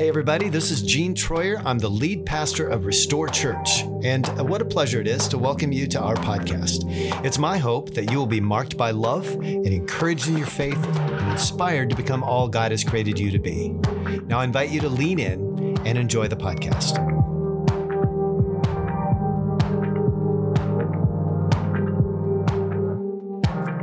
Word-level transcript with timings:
Hey, 0.00 0.08
everybody, 0.08 0.48
this 0.48 0.70
is 0.70 0.80
Gene 0.80 1.14
Troyer. 1.14 1.60
I'm 1.62 1.78
the 1.78 1.90
lead 1.90 2.24
pastor 2.24 2.66
of 2.66 2.84
Restor 2.84 3.30
Church. 3.30 3.82
And 4.02 4.26
what 4.48 4.62
a 4.62 4.64
pleasure 4.64 4.98
it 4.98 5.06
is 5.06 5.28
to 5.28 5.36
welcome 5.36 5.72
you 5.72 5.86
to 5.88 6.00
our 6.00 6.14
podcast. 6.14 6.84
It's 7.22 7.36
my 7.36 7.58
hope 7.58 7.92
that 7.92 8.10
you 8.10 8.16
will 8.16 8.26
be 8.26 8.40
marked 8.40 8.78
by 8.78 8.92
love 8.92 9.28
and 9.28 9.66
encouraged 9.66 10.26
in 10.26 10.38
your 10.38 10.46
faith 10.46 10.82
and 10.86 11.30
inspired 11.32 11.90
to 11.90 11.96
become 11.96 12.22
all 12.22 12.48
God 12.48 12.70
has 12.70 12.82
created 12.82 13.18
you 13.18 13.30
to 13.30 13.38
be. 13.38 13.74
Now, 14.24 14.38
I 14.38 14.44
invite 14.44 14.70
you 14.70 14.80
to 14.80 14.88
lean 14.88 15.18
in 15.18 15.76
and 15.86 15.98
enjoy 15.98 16.28
the 16.28 16.36
podcast. 16.36 16.96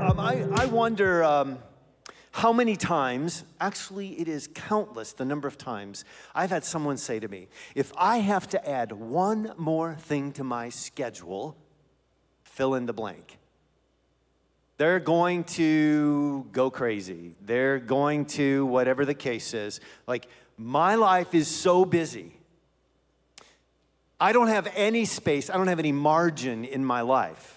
Um, 0.02 0.20
I, 0.20 0.48
I 0.64 0.66
wonder 0.66 1.24
um, 1.24 1.60
how 2.38 2.54
many 2.54 2.76
times, 2.76 3.44
actually, 3.60 4.10
it 4.20 4.28
is 4.28 4.48
countless 4.54 5.12
the 5.12 5.26
number 5.26 5.48
of 5.48 5.58
times, 5.58 6.06
I've 6.36 6.52
had 6.52 6.64
someone 6.64 6.98
say 6.98 7.20
to 7.20 7.28
me, 7.28 7.48
if 7.74 7.92
I 7.98 8.18
have 8.18 8.48
to 8.50 8.70
add 8.70 8.92
one 8.92 9.54
more 9.58 9.96
thing 9.96 10.32
to 10.34 10.44
my 10.44 10.70
schedule, 10.70 11.58
fill 12.44 12.76
in 12.76 12.86
the 12.86 12.94
blank. 12.94 13.40
They're 14.78 15.00
going 15.00 15.46
to 15.56 16.46
go 16.52 16.70
crazy. 16.70 17.34
They're 17.42 17.80
going 17.80 18.26
to, 18.26 18.68
whatever 18.68 19.04
the 19.04 19.16
case 19.16 19.56
is, 19.56 19.80
like, 20.06 20.28
my 20.60 20.94
life 20.94 21.34
is 21.34 21.48
so 21.48 21.86
busy. 21.86 22.34
I 24.20 24.32
don't 24.32 24.50
have 24.50 24.72
any 24.76 25.06
space, 25.06 25.50
I 25.50 25.58
don't 25.58 25.70
have 25.70 25.80
any 25.80 25.92
margin 25.92 26.66
in 26.66 26.86
my 26.86 27.02
life. 27.02 27.57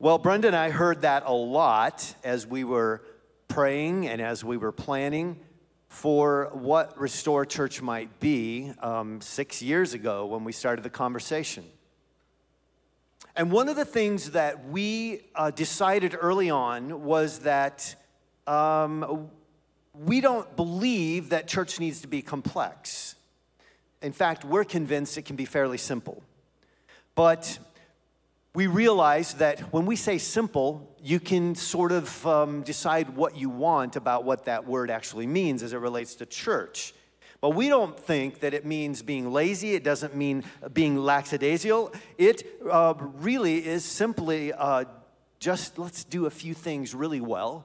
Well, 0.00 0.18
Brenda 0.18 0.46
and 0.46 0.54
I 0.54 0.70
heard 0.70 1.00
that 1.00 1.24
a 1.26 1.32
lot 1.32 2.14
as 2.22 2.46
we 2.46 2.62
were 2.62 3.02
praying 3.48 4.06
and 4.06 4.22
as 4.22 4.44
we 4.44 4.56
were 4.56 4.70
planning 4.70 5.40
for 5.88 6.50
what 6.52 6.96
Restor 6.96 7.48
Church 7.48 7.82
might 7.82 8.20
be 8.20 8.70
um, 8.78 9.20
six 9.20 9.60
years 9.60 9.94
ago 9.94 10.26
when 10.26 10.44
we 10.44 10.52
started 10.52 10.84
the 10.84 10.90
conversation. 10.90 11.64
And 13.34 13.50
one 13.50 13.68
of 13.68 13.74
the 13.74 13.84
things 13.84 14.30
that 14.30 14.68
we 14.68 15.22
uh, 15.34 15.50
decided 15.50 16.16
early 16.20 16.48
on 16.48 17.02
was 17.02 17.40
that 17.40 17.96
um, 18.46 19.28
we 19.94 20.20
don't 20.20 20.54
believe 20.54 21.30
that 21.30 21.48
church 21.48 21.80
needs 21.80 22.02
to 22.02 22.06
be 22.06 22.22
complex. 22.22 23.16
In 24.00 24.12
fact, 24.12 24.44
we're 24.44 24.62
convinced 24.62 25.18
it 25.18 25.22
can 25.22 25.34
be 25.34 25.44
fairly 25.44 25.76
simple. 25.76 26.22
But 27.16 27.58
we 28.58 28.66
realize 28.66 29.34
that 29.34 29.60
when 29.72 29.86
we 29.86 29.94
say 29.94 30.18
simple, 30.18 30.92
you 31.00 31.20
can 31.20 31.54
sort 31.54 31.92
of 31.92 32.26
um, 32.26 32.62
decide 32.62 33.08
what 33.10 33.36
you 33.36 33.48
want 33.48 33.94
about 33.94 34.24
what 34.24 34.46
that 34.46 34.66
word 34.66 34.90
actually 34.90 35.28
means 35.28 35.62
as 35.62 35.72
it 35.72 35.76
relates 35.76 36.16
to 36.16 36.26
church. 36.26 36.92
But 37.40 37.50
we 37.50 37.68
don't 37.68 37.96
think 37.96 38.40
that 38.40 38.54
it 38.54 38.66
means 38.66 39.00
being 39.00 39.30
lazy. 39.30 39.76
It 39.76 39.84
doesn't 39.84 40.16
mean 40.16 40.42
being 40.72 40.96
lackadaisical. 40.96 41.92
It 42.18 42.42
uh, 42.68 42.94
really 42.98 43.64
is 43.64 43.84
simply 43.84 44.52
uh, 44.52 44.86
just 45.38 45.78
let's 45.78 46.02
do 46.02 46.26
a 46.26 46.30
few 46.30 46.52
things 46.52 46.96
really 46.96 47.20
well 47.20 47.64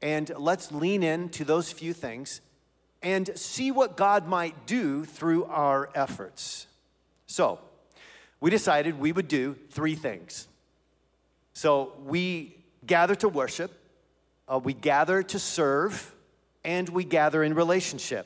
and 0.00 0.32
let's 0.38 0.72
lean 0.72 1.02
in 1.02 1.28
to 1.28 1.44
those 1.44 1.70
few 1.70 1.92
things 1.92 2.40
and 3.02 3.36
see 3.36 3.70
what 3.70 3.98
God 3.98 4.26
might 4.26 4.66
do 4.66 5.04
through 5.04 5.44
our 5.44 5.90
efforts. 5.94 6.68
So, 7.26 7.60
we 8.46 8.50
decided 8.50 9.00
we 9.00 9.10
would 9.10 9.26
do 9.26 9.56
three 9.70 9.96
things. 9.96 10.46
So 11.52 11.94
we 12.04 12.56
gather 12.86 13.16
to 13.16 13.28
worship, 13.28 13.72
uh, 14.46 14.60
we 14.62 14.72
gather 14.72 15.24
to 15.24 15.38
serve, 15.40 16.14
and 16.64 16.88
we 16.88 17.02
gather 17.02 17.42
in 17.42 17.54
relationship. 17.54 18.24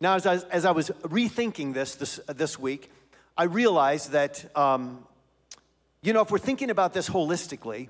Now, 0.00 0.14
as 0.14 0.24
I, 0.24 0.36
as 0.52 0.64
I 0.64 0.70
was 0.70 0.90
rethinking 1.02 1.74
this, 1.74 1.96
this 1.96 2.20
this 2.28 2.56
week, 2.56 2.92
I 3.36 3.42
realized 3.42 4.12
that, 4.12 4.56
um, 4.56 5.04
you 6.00 6.12
know, 6.12 6.22
if 6.22 6.30
we're 6.30 6.38
thinking 6.38 6.70
about 6.70 6.92
this 6.92 7.08
holistically, 7.08 7.88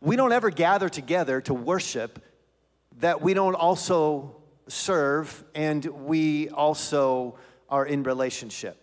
we 0.00 0.14
don't 0.14 0.30
ever 0.30 0.50
gather 0.50 0.88
together 0.88 1.40
to 1.40 1.54
worship 1.54 2.22
that 3.00 3.20
we 3.20 3.34
don't 3.34 3.56
also 3.56 4.36
serve 4.68 5.42
and 5.56 5.84
we 5.84 6.50
also 6.50 7.36
are 7.68 7.84
in 7.84 8.04
relationship. 8.04 8.80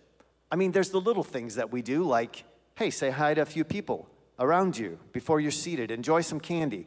I 0.50 0.56
mean, 0.56 0.72
there's 0.72 0.90
the 0.90 1.00
little 1.00 1.24
things 1.24 1.56
that 1.56 1.72
we 1.72 1.82
do, 1.82 2.04
like, 2.04 2.44
hey, 2.76 2.90
say 2.90 3.10
hi 3.10 3.34
to 3.34 3.42
a 3.42 3.46
few 3.46 3.64
people 3.64 4.08
around 4.38 4.78
you 4.78 4.98
before 5.12 5.40
you're 5.40 5.50
seated, 5.50 5.90
enjoy 5.90 6.20
some 6.20 6.40
candy. 6.40 6.86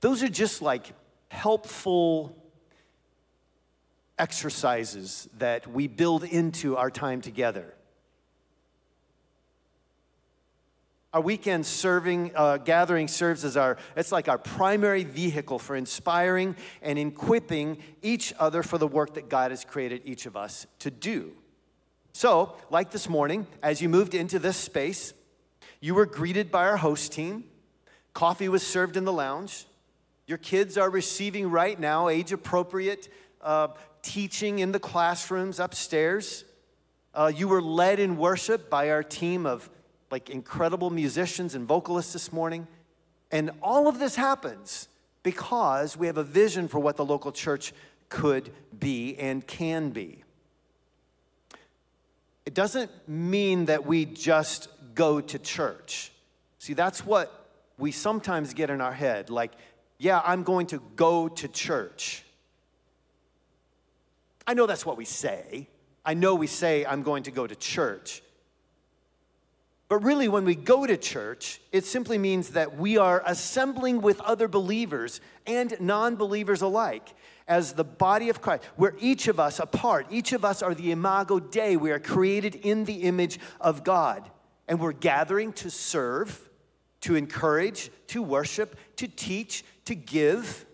Those 0.00 0.22
are 0.22 0.28
just 0.28 0.62
like 0.62 0.92
helpful 1.28 2.36
exercises 4.18 5.28
that 5.38 5.66
we 5.66 5.88
build 5.88 6.24
into 6.24 6.76
our 6.76 6.90
time 6.90 7.20
together. 7.20 7.74
Our 11.12 11.20
weekend 11.20 11.64
serving, 11.64 12.32
uh, 12.34 12.58
gathering 12.58 13.08
serves 13.08 13.44
as 13.44 13.56
our, 13.56 13.78
it's 13.96 14.12
like 14.12 14.28
our 14.28 14.38
primary 14.38 15.02
vehicle 15.04 15.58
for 15.58 15.74
inspiring 15.74 16.56
and 16.82 16.98
equipping 16.98 17.78
each 18.02 18.34
other 18.38 18.62
for 18.62 18.76
the 18.76 18.86
work 18.86 19.14
that 19.14 19.28
God 19.28 19.50
has 19.50 19.64
created 19.64 20.02
each 20.04 20.26
of 20.26 20.36
us 20.36 20.66
to 20.80 20.90
do. 20.90 21.32
So, 22.16 22.54
like 22.70 22.92
this 22.92 23.10
morning, 23.10 23.46
as 23.62 23.82
you 23.82 23.90
moved 23.90 24.14
into 24.14 24.38
this 24.38 24.56
space, 24.56 25.12
you 25.80 25.94
were 25.94 26.06
greeted 26.06 26.50
by 26.50 26.64
our 26.64 26.78
host 26.78 27.12
team. 27.12 27.44
Coffee 28.14 28.48
was 28.48 28.66
served 28.66 28.96
in 28.96 29.04
the 29.04 29.12
lounge. 29.12 29.66
Your 30.26 30.38
kids 30.38 30.78
are 30.78 30.88
receiving 30.88 31.50
right 31.50 31.78
now 31.78 32.08
age 32.08 32.32
appropriate 32.32 33.10
uh, 33.42 33.68
teaching 34.00 34.60
in 34.60 34.72
the 34.72 34.80
classrooms 34.80 35.60
upstairs. 35.60 36.44
Uh, 37.12 37.30
you 37.36 37.48
were 37.48 37.60
led 37.60 38.00
in 38.00 38.16
worship 38.16 38.70
by 38.70 38.88
our 38.88 39.02
team 39.02 39.44
of 39.44 39.68
like 40.10 40.30
incredible 40.30 40.88
musicians 40.88 41.54
and 41.54 41.68
vocalists 41.68 42.14
this 42.14 42.32
morning. 42.32 42.66
And 43.30 43.50
all 43.60 43.88
of 43.88 43.98
this 43.98 44.16
happens 44.16 44.88
because 45.22 45.98
we 45.98 46.06
have 46.06 46.16
a 46.16 46.24
vision 46.24 46.66
for 46.66 46.78
what 46.78 46.96
the 46.96 47.04
local 47.04 47.30
church 47.30 47.74
could 48.08 48.50
be 48.78 49.18
and 49.18 49.46
can 49.46 49.90
be 49.90 50.22
it 52.46 52.54
doesn't 52.54 52.90
mean 53.08 53.66
that 53.66 53.84
we 53.84 54.04
just 54.04 54.68
go 54.94 55.20
to 55.20 55.38
church. 55.38 56.12
See, 56.58 56.74
that's 56.74 57.04
what 57.04 57.48
we 57.76 57.90
sometimes 57.90 58.54
get 58.54 58.70
in 58.70 58.80
our 58.80 58.92
head 58.92 59.28
like, 59.28 59.52
yeah, 59.98 60.22
I'm 60.24 60.44
going 60.44 60.68
to 60.68 60.80
go 60.94 61.28
to 61.28 61.48
church. 61.48 62.24
I 64.46 64.54
know 64.54 64.66
that's 64.66 64.86
what 64.86 64.96
we 64.96 65.04
say. 65.04 65.68
I 66.04 66.14
know 66.14 66.36
we 66.36 66.46
say, 66.46 66.86
I'm 66.86 67.02
going 67.02 67.24
to 67.24 67.32
go 67.32 67.46
to 67.46 67.56
church. 67.56 68.22
But 69.88 70.04
really, 70.04 70.28
when 70.28 70.44
we 70.44 70.54
go 70.54 70.86
to 70.86 70.96
church, 70.96 71.60
it 71.72 71.84
simply 71.84 72.18
means 72.18 72.50
that 72.50 72.76
we 72.76 72.96
are 72.96 73.22
assembling 73.26 74.00
with 74.02 74.20
other 74.20 74.46
believers 74.46 75.20
and 75.46 75.76
non 75.80 76.16
believers 76.16 76.62
alike 76.62 77.14
as 77.48 77.72
the 77.74 77.84
body 77.84 78.28
of 78.28 78.40
Christ, 78.40 78.64
where 78.76 78.94
each 79.00 79.28
of 79.28 79.38
us 79.38 79.60
apart, 79.60 80.06
each 80.10 80.32
of 80.32 80.44
us 80.44 80.62
are 80.62 80.74
the 80.74 80.90
imago 80.90 81.38
Dei. 81.38 81.76
We 81.76 81.92
are 81.92 82.00
created 82.00 82.56
in 82.56 82.84
the 82.84 83.02
image 83.02 83.38
of 83.60 83.84
God. 83.84 84.28
And 84.68 84.80
we're 84.80 84.92
gathering 84.92 85.52
to 85.54 85.70
serve, 85.70 86.48
to 87.02 87.14
encourage, 87.14 87.90
to 88.08 88.22
worship, 88.22 88.76
to 88.96 89.06
teach, 89.06 89.64
to 89.84 89.94
give. 89.94 90.66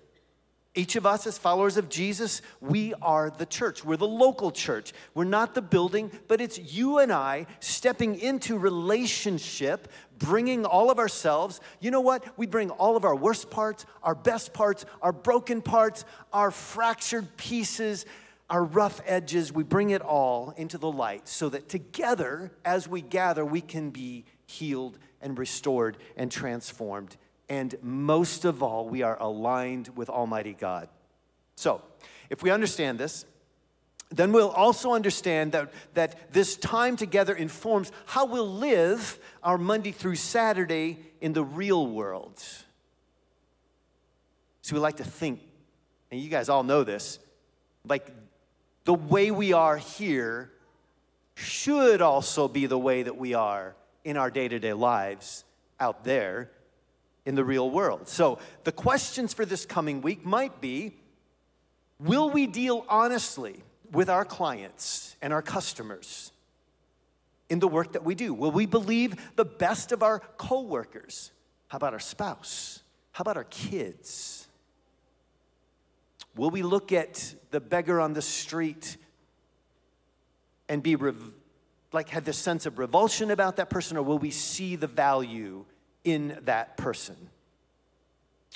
Each 0.75 0.97
of 0.97 1.05
us, 1.05 1.27
as 1.27 1.37
followers 1.37 1.77
of 1.77 1.91
Jesus, 1.91 2.41
we 2.63 2.95
are 3.03 3.29
the 3.29 3.45
church. 3.45 3.85
We're 3.85 3.99
the 3.99 4.07
local 4.07 4.51
church. 4.51 4.95
We're 5.15 5.25
not 5.25 5.55
the 5.55 5.61
building, 5.61 6.11
but 6.29 6.41
it's 6.41 6.59
you 6.59 6.99
and 6.99 7.13
I 7.13 7.47
stepping 7.61 8.19
into 8.19 8.57
relationship 8.57 9.89
bringing 10.23 10.65
all 10.65 10.91
of 10.91 10.99
ourselves. 10.99 11.61
You 11.81 11.91
know 11.91 12.01
what? 12.01 12.25
We 12.39 12.47
bring 12.47 12.71
all 12.71 12.97
of 12.97 13.05
our 13.05 13.15
worst 13.15 13.51
parts, 13.51 13.85
our 14.03 14.15
best 14.15 14.53
parts, 14.55 14.87
our 15.03 15.13
broken 15.13 15.61
parts, 15.61 16.05
our 16.33 16.51
fractured 16.51 17.37
pieces, 17.37 18.07
our 18.49 18.65
rough 18.65 19.01
edges. 19.05 19.53
We 19.53 19.65
bring 19.65 19.91
it 19.91 20.01
all 20.01 20.55
into 20.57 20.79
the 20.79 20.91
light 20.91 21.29
so 21.29 21.49
that 21.51 21.69
together, 21.69 22.53
as 22.65 22.89
we 22.89 23.01
gather, 23.01 23.45
we 23.45 23.61
can 23.61 23.91
be 23.91 24.25
healed 24.47 24.99
and 25.21 25.39
restored 25.39 25.97
and 26.17 26.31
transformed. 26.31 27.17
And 27.49 27.75
most 27.83 28.45
of 28.45 28.63
all, 28.63 28.89
we 28.89 29.03
are 29.03 29.17
aligned 29.21 29.91
with 29.97 30.09
Almighty 30.09 30.55
God. 30.55 30.89
So, 31.57 31.83
if 32.31 32.43
we 32.43 32.51
understand 32.51 32.99
this, 32.99 33.27
then 34.17 34.33
we'll 34.33 34.51
also 34.51 34.93
understand 34.93 35.53
that, 35.53 35.73
that 35.95 36.33
this 36.33 36.57
time 36.57 36.97
together 36.97 37.35
informs 37.35 37.91
how 38.07 38.27
we'll 38.27 38.53
live 38.53 39.19
our 39.43 39.59
Monday 39.59 39.93
through 39.93 40.17
Saturday 40.17 40.99
in 41.21 41.33
the 41.33 41.45
real 41.45 41.87
world. 41.87 42.43
So 44.63 44.75
we 44.75 44.81
like 44.81 44.99
to 44.99 45.05
think, 45.05 45.41
and 46.11 46.21
you 46.21 46.29
guys 46.29 46.49
all 46.49 46.63
know 46.63 46.85
this, 46.85 47.19
like 47.87 48.07
the 48.85 48.95
way 48.95 49.31
we 49.31 49.53
are 49.53 49.77
here 49.77 50.51
should 51.35 52.03
also 52.03 52.49
be 52.49 52.67
the 52.67 52.79
way 52.79 53.03
that 53.03 53.17
we 53.17 53.35
are 53.35 53.75
in 54.05 54.17
our 54.17 54.31
day 54.31 54.49
to 54.49 54.59
day 54.59 54.73
lives 54.73 55.45
out 55.81 56.05
there 56.05 56.51
in 57.25 57.35
the 57.35 57.45
real 57.45 57.71
world. 57.71 58.09
So 58.09 58.39
the 58.65 58.73
questions 58.73 59.33
for 59.33 59.45
this 59.45 59.65
coming 59.65 60.03
week 60.03 60.25
might 60.25 60.61
be 60.61 60.97
Will 61.99 62.31
we 62.31 62.49
deal 62.49 62.85
honestly 62.89 63.63
with 63.93 64.09
our 64.09 64.25
clients 64.25 65.17
and 65.23 65.33
our 65.33 65.43
customers 65.43 66.33
in 67.49 67.59
the 67.59 67.69
work 67.69 67.93
that 67.93 68.05
we 68.05 68.15
do? 68.15 68.33
Will 68.33 68.51
we 68.51 68.67
believe 68.67 69.15
the 69.37 69.45
best 69.45 69.93
of 69.93 70.03
our 70.03 70.21
coworkers? 70.39 71.31
How 71.69 71.77
about 71.77 71.93
our 71.93 72.01
spouse? 72.01 72.83
How 73.13 73.23
about 73.23 73.37
our 73.37 73.45
kids? 73.45 74.49
Will 76.35 76.51
we 76.51 76.63
look 76.63 76.93
at 76.93 77.35
the 77.51 77.61
beggar 77.61 78.01
on 78.01 78.15
the 78.15 78.23
street 78.23 78.97
and 80.69 80.83
be 80.83 80.97
rev- 80.97 81.35
like 81.93 82.09
have 82.09 82.25
this 82.25 82.39
sense 82.39 82.65
of 82.65 82.79
revulsion 82.79 83.31
about 83.31 83.57
that 83.57 83.69
person, 83.69 83.99
or 83.99 84.03
will 84.03 84.19
we 84.19 84.31
see 84.31 84.77
the 84.77 84.87
value 84.87 85.67
in 86.05 86.39
that 86.45 86.79
person? 86.79 87.17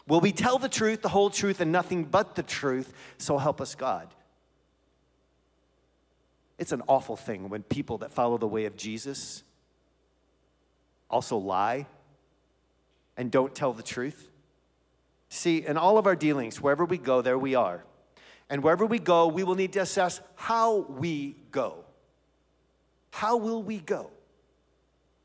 Will 0.07 0.21
we 0.21 0.33
tell 0.33 0.59
the 0.59 0.69
truth, 0.69 1.03
the 1.03 1.09
whole 1.09 1.31
truth, 1.31 1.61
and 1.61 1.73
nothing 1.73 2.05
but 2.05 2.35
the 2.35 2.43
truth? 2.43 2.93
So 3.19 3.37
help 3.37 3.61
us 3.61 3.75
God. 3.75 4.09
It's 6.59 6.73
an 6.73 6.83
awful 6.89 7.17
thing 7.17 7.49
when 7.49 7.63
people 7.63 7.99
that 7.99 8.13
follow 8.13 8.39
the 8.39 8.47
way 8.47 8.65
of 8.65 8.77
Jesus 8.77 9.43
also 11.11 11.37
lie 11.37 11.87
and 13.17 13.31
don't 13.31 13.55
tell 13.55 13.73
the 13.73 13.83
truth. 13.83 14.31
See, 15.29 15.67
in 15.67 15.77
all 15.77 15.99
of 15.99 16.07
our 16.07 16.17
dealings, 16.17 16.61
wherever 16.61 16.85
we 16.85 16.99
go, 16.99 17.21
there 17.21 17.39
we 17.39 17.55
are. 17.55 17.85
And 18.49 18.63
wherever 18.63 18.87
we 18.87 18.99
go, 18.99 19.27
we 19.27 19.43
will 19.43 19.55
need 19.55 19.73
to 19.75 19.81
assess 19.81 20.21
how 20.37 20.87
we 20.89 21.37
go. 21.51 21.85
How 23.11 23.37
will 23.37 23.63
we 23.63 23.79
go? 23.79 24.11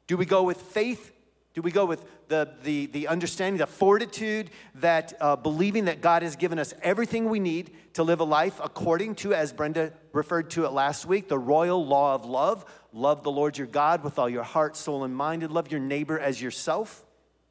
Do 0.08 0.18
we 0.18 0.26
go 0.26 0.44
with 0.44 0.62
faith? 0.62 1.12
Do 1.54 1.62
we 1.62 1.72
go 1.72 1.86
with 1.86 2.06
the, 2.30 2.54
the, 2.64 2.86
the 2.86 3.08
understanding, 3.10 3.58
the 3.58 3.68
fortitude 3.68 4.52
that 4.76 5.14
uh, 5.20 5.36
believing 5.36 5.86
that 5.86 6.00
God 6.00 6.24
has 6.24 6.38
given 6.38 6.58
us 6.58 6.74
everything 6.82 7.30
we 7.30 7.42
need 7.42 7.72
to 7.94 8.04
live 8.04 8.22
a 8.22 8.24
life 8.24 8.62
according 8.64 9.16
to, 9.16 9.34
as 9.34 9.52
Brenda 9.52 9.92
referred 10.14 10.50
to 10.52 10.64
it 10.64 10.72
last 10.72 11.06
week, 11.06 11.28
the 11.28 11.38
royal 11.38 11.86
law 11.86 12.16
of 12.16 12.24
love? 12.24 12.64
Love 12.94 13.24
the 13.24 13.32
Lord 13.32 13.58
your 13.58 13.68
God 13.68 14.02
with 14.02 14.18
all 14.18 14.30
your 14.30 14.44
heart, 14.44 14.78
soul, 14.78 15.04
and 15.04 15.14
mind, 15.14 15.44
and 15.44 15.52
love 15.52 15.70
your 15.70 15.82
neighbor 15.82 16.18
as 16.18 16.42
yourself. 16.42 17.06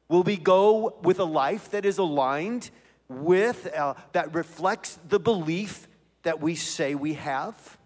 Will 0.09 0.23
we 0.23 0.35
go 0.35 0.97
with 1.03 1.19
a 1.19 1.23
life 1.23 1.69
that 1.71 1.85
is 1.85 1.99
aligned 1.99 2.71
with, 3.07 3.67
uh, 3.67 3.93
that 4.13 4.33
reflects 4.33 4.97
the 5.07 5.19
belief 5.19 5.87
that 6.23 6.41
we 6.41 6.55
say 6.55 6.95
we 6.95 7.13
have? 7.13 7.77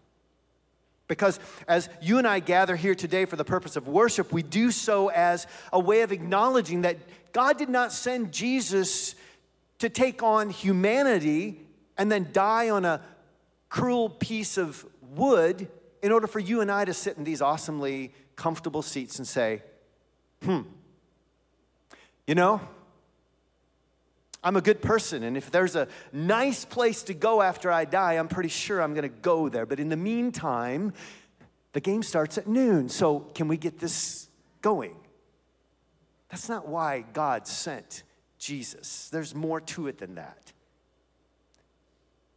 Because 1.08 1.40
as 1.68 1.90
you 2.02 2.18
and 2.18 2.28
I 2.28 2.40
gather 2.40 2.76
here 2.76 2.96
today 2.96 3.26
for 3.26 3.36
the 3.36 3.44
purpose 3.44 3.76
of 3.76 3.88
worship, 3.88 4.32
we 4.32 4.42
do 4.42 4.72
so 4.72 5.10
as 5.10 5.46
a 5.72 5.80
way 5.80 6.02
of 6.02 6.12
acknowledging 6.12 6.82
that 6.82 6.98
God 7.32 7.58
did 7.58 7.70
not 7.70 7.94
send 7.94 8.32
Jesus 8.32 9.16
to 9.80 9.90
take 9.90 10.24
on 10.24 10.50
humanity 10.50 11.62
and 11.98 12.12
then 12.12 12.30
die 12.32 12.70
on 12.70 12.86
a 12.86 13.02
cruel 13.70 14.10
piece 14.10 14.58
of 14.58 14.86
wood 15.02 15.68
in 16.02 16.12
order 16.12 16.28
for 16.28 16.40
you 16.40 16.62
and 16.62 16.72
I 16.72 16.86
to 16.86 16.94
sit 16.94 17.18
in 17.18 17.24
these 17.24 17.42
awesomely 17.42 18.14
comfortable 18.36 18.82
seats 18.82 19.18
and 19.18 19.28
say, 19.28 19.62
hmm, 20.44 20.62
you 22.28 22.36
know, 22.36 22.62
I'm 24.46 24.56
a 24.56 24.62
good 24.62 24.80
person, 24.80 25.24
and 25.24 25.36
if 25.36 25.50
there's 25.50 25.76
a 25.76 25.88
nice 26.14 26.66
place 26.66 27.02
to 27.04 27.16
go 27.16 27.42
after 27.42 27.72
I 27.72 27.84
die, 27.86 28.14
I'm 28.14 28.28
pretty 28.28 28.50
sure 28.50 28.80
I'm 28.80 28.94
gonna 28.94 29.10
go 29.10 29.50
there. 29.50 29.66
But 29.66 29.80
in 29.80 29.90
the 29.90 29.98
meantime, 29.98 30.94
the 31.74 31.80
game 31.80 32.04
starts 32.04 32.38
at 32.38 32.46
noon, 32.46 32.88
so 32.88 33.22
can 33.34 33.48
we 33.48 33.58
get 33.58 33.80
this 33.80 34.30
going? 34.62 34.96
That's 36.30 36.48
not 36.48 36.68
why 36.68 37.06
God 37.12 37.48
sent 37.48 38.04
Jesus. 38.38 39.10
There's 39.10 39.34
more 39.34 39.62
to 39.62 39.88
it 39.88 39.98
than 39.98 40.14
that. 40.14 40.54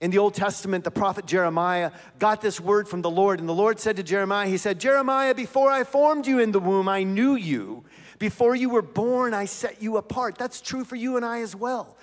In 0.01 0.11
the 0.11 0.19
Old 0.19 0.33
Testament, 0.33 0.85
the 0.85 0.91
prophet 0.91 1.27
Jeremiah 1.27 1.91
got 2.19 2.41
this 2.41 2.59
word 2.59 2.89
from 2.89 3.03
the 3.03 3.11
Lord, 3.11 3.39
and 3.39 3.47
the 3.49 3.55
Lord 3.55 3.81
said 3.81 3.97
to 3.97 4.03
Jeremiah, 4.03 4.49
He 4.49 4.57
said, 4.57 4.81
Jeremiah, 4.81 5.35
before 5.35 5.71
I 5.71 5.85
formed 5.85 6.27
you 6.27 6.39
in 6.39 6.53
the 6.53 6.61
womb, 6.61 6.89
I 6.89 7.03
knew 7.03 7.35
you. 7.35 7.85
Before 8.19 8.57
you 8.57 8.71
were 8.71 8.83
born, 8.83 9.35
I 9.35 9.45
set 9.45 9.83
you 9.83 9.99
apart. 9.99 10.39
That's 10.39 10.61
true 10.61 10.85
for 10.85 10.97
you 10.97 11.17
and 11.17 11.25
I 11.25 11.41
as 11.43 11.55
well. 11.55 11.97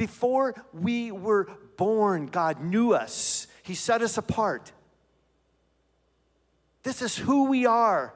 Before 0.00 0.54
we 0.72 1.12
were 1.12 1.46
born, 1.76 2.28
God 2.28 2.62
knew 2.64 2.94
us, 2.94 3.46
He 3.62 3.74
set 3.74 4.00
us 4.00 4.16
apart. 4.16 4.72
This 6.84 7.02
is 7.02 7.18
who 7.18 7.50
we 7.50 7.66
are, 7.66 8.14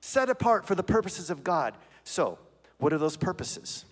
set 0.00 0.30
apart 0.30 0.66
for 0.66 0.74
the 0.74 0.82
purposes 0.82 1.28
of 1.28 1.44
God. 1.44 1.76
So, 2.04 2.38
what 2.78 2.94
are 2.94 2.98
those 2.98 3.18
purposes? 3.18 3.84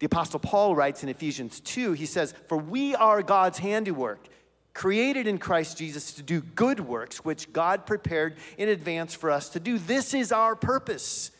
The 0.00 0.04
Apostle 0.04 0.38
Paul 0.38 0.76
writes 0.76 1.02
in 1.02 1.08
Ephesians 1.08 1.60
2, 1.60 1.92
he 1.92 2.04
says, 2.04 2.34
For 2.46 2.58
we 2.58 2.94
are 2.94 3.22
God's 3.22 3.56
handiwork, 3.56 4.28
created 4.74 5.26
in 5.26 5.38
Christ 5.38 5.78
Jesus 5.78 6.12
to 6.12 6.22
do 6.22 6.42
good 6.42 6.80
works, 6.80 7.24
which 7.24 7.54
God 7.54 7.86
prepared 7.86 8.36
in 8.58 8.68
advance 8.68 9.14
for 9.14 9.30
us 9.30 9.48
to 9.48 9.60
do. 9.60 9.78
This 9.78 10.12
is 10.12 10.30
our 10.30 10.54
purpose 10.54 11.30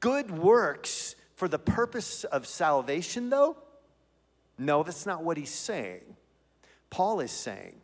good 0.00 0.32
works 0.32 1.14
for 1.36 1.46
the 1.46 1.60
purpose 1.60 2.24
of 2.24 2.44
salvation, 2.44 3.30
though? 3.30 3.56
No, 4.60 4.82
that's 4.82 5.06
not 5.06 5.24
what 5.24 5.38
he's 5.38 5.50
saying. 5.50 6.02
Paul 6.90 7.20
is 7.20 7.30
saying 7.30 7.80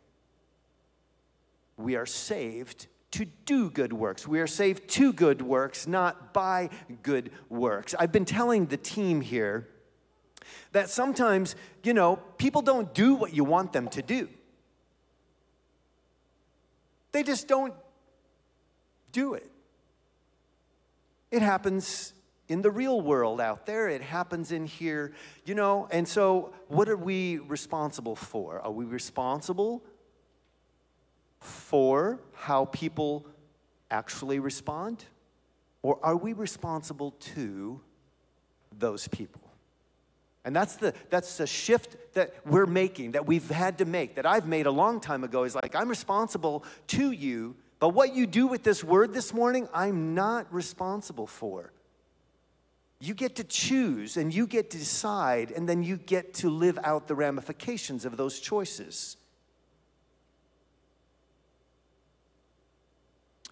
we 1.75 1.95
are 1.95 2.05
saved 2.05 2.85
to 3.11 3.25
do 3.45 3.71
good 3.71 3.91
works. 3.91 4.27
We 4.27 4.39
are 4.41 4.47
saved 4.47 4.87
to 4.89 5.11
good 5.11 5.41
works, 5.41 5.87
not 5.87 6.35
by 6.35 6.69
good 7.01 7.31
works. 7.49 7.95
I've 7.97 8.11
been 8.11 8.25
telling 8.25 8.67
the 8.67 8.77
team 8.77 9.21
here 9.21 9.67
that 10.71 10.91
sometimes, 10.91 11.55
you 11.83 11.95
know, 11.95 12.17
people 12.37 12.61
don't 12.61 12.93
do 12.93 13.15
what 13.15 13.33
you 13.33 13.43
want 13.43 13.73
them 13.73 13.87
to 13.89 14.03
do. 14.03 14.29
They 17.11 17.23
just 17.23 17.47
don't 17.47 17.73
do 19.11 19.33
it. 19.33 19.49
It 21.31 21.41
happens 21.41 22.13
in 22.47 22.61
the 22.61 22.71
real 22.71 23.01
world 23.01 23.41
out 23.41 23.65
there, 23.65 23.89
it 23.89 24.01
happens 24.01 24.51
in 24.51 24.65
here, 24.65 25.13
you 25.45 25.55
know. 25.55 25.87
And 25.91 26.07
so, 26.07 26.53
what 26.67 26.87
are 26.89 26.97
we 26.97 27.39
responsible 27.39 28.15
for? 28.15 28.61
Are 28.61 28.71
we 28.71 28.85
responsible 28.85 29.83
for 31.39 32.19
how 32.33 32.65
people 32.65 33.25
actually 33.91 34.39
respond? 34.39 35.03
Or 35.81 35.99
are 36.03 36.17
we 36.17 36.33
responsible 36.33 37.11
to 37.35 37.81
those 38.77 39.07
people? 39.07 39.41
And 40.43 40.55
that's 40.55 40.77
the, 40.77 40.93
that's 41.09 41.37
the 41.37 41.47
shift 41.47 41.97
that 42.13 42.33
we're 42.45 42.65
making, 42.65 43.11
that 43.11 43.25
we've 43.25 43.49
had 43.49 43.79
to 43.79 43.85
make, 43.85 44.15
that 44.15 44.25
I've 44.25 44.47
made 44.47 44.65
a 44.65 44.71
long 44.71 45.01
time 45.01 45.25
ago 45.25 45.43
is 45.43 45.53
like, 45.55 45.75
I'm 45.75 45.89
responsible 45.89 46.63
to 46.87 47.11
you 47.11 47.55
but 47.79 47.89
what 47.89 48.15
you 48.15 48.25
do 48.25 48.47
with 48.47 48.63
this 48.63 48.83
word 48.83 49.13
this 49.13 49.33
morning, 49.33 49.67
I'm 49.73 50.15
not 50.15 50.51
responsible 50.51 51.27
for. 51.27 51.71
You 52.99 53.13
get 53.13 53.35
to 53.35 53.43
choose 53.43 54.17
and 54.17 54.33
you 54.33 54.47
get 54.47 54.71
to 54.71 54.77
decide, 54.77 55.51
and 55.51 55.69
then 55.69 55.83
you 55.83 55.97
get 55.97 56.33
to 56.35 56.49
live 56.49 56.79
out 56.83 57.07
the 57.07 57.15
ramifications 57.15 58.05
of 58.05 58.17
those 58.17 58.39
choices. 58.39 59.17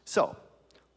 So, 0.04 0.36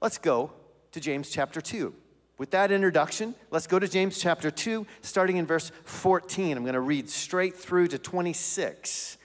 let's 0.00 0.18
go 0.18 0.52
to 0.92 1.00
James 1.00 1.28
chapter 1.28 1.60
2. 1.60 1.94
With 2.38 2.50
that 2.52 2.70
introduction, 2.70 3.34
let's 3.50 3.66
go 3.66 3.78
to 3.78 3.88
James 3.88 4.18
chapter 4.18 4.50
2, 4.50 4.86
starting 5.02 5.38
in 5.38 5.46
verse 5.46 5.72
14. 5.84 6.56
I'm 6.56 6.62
going 6.62 6.74
to 6.74 6.80
read 6.80 7.10
straight 7.10 7.56
through 7.56 7.88
to 7.88 7.98
26. 7.98 9.18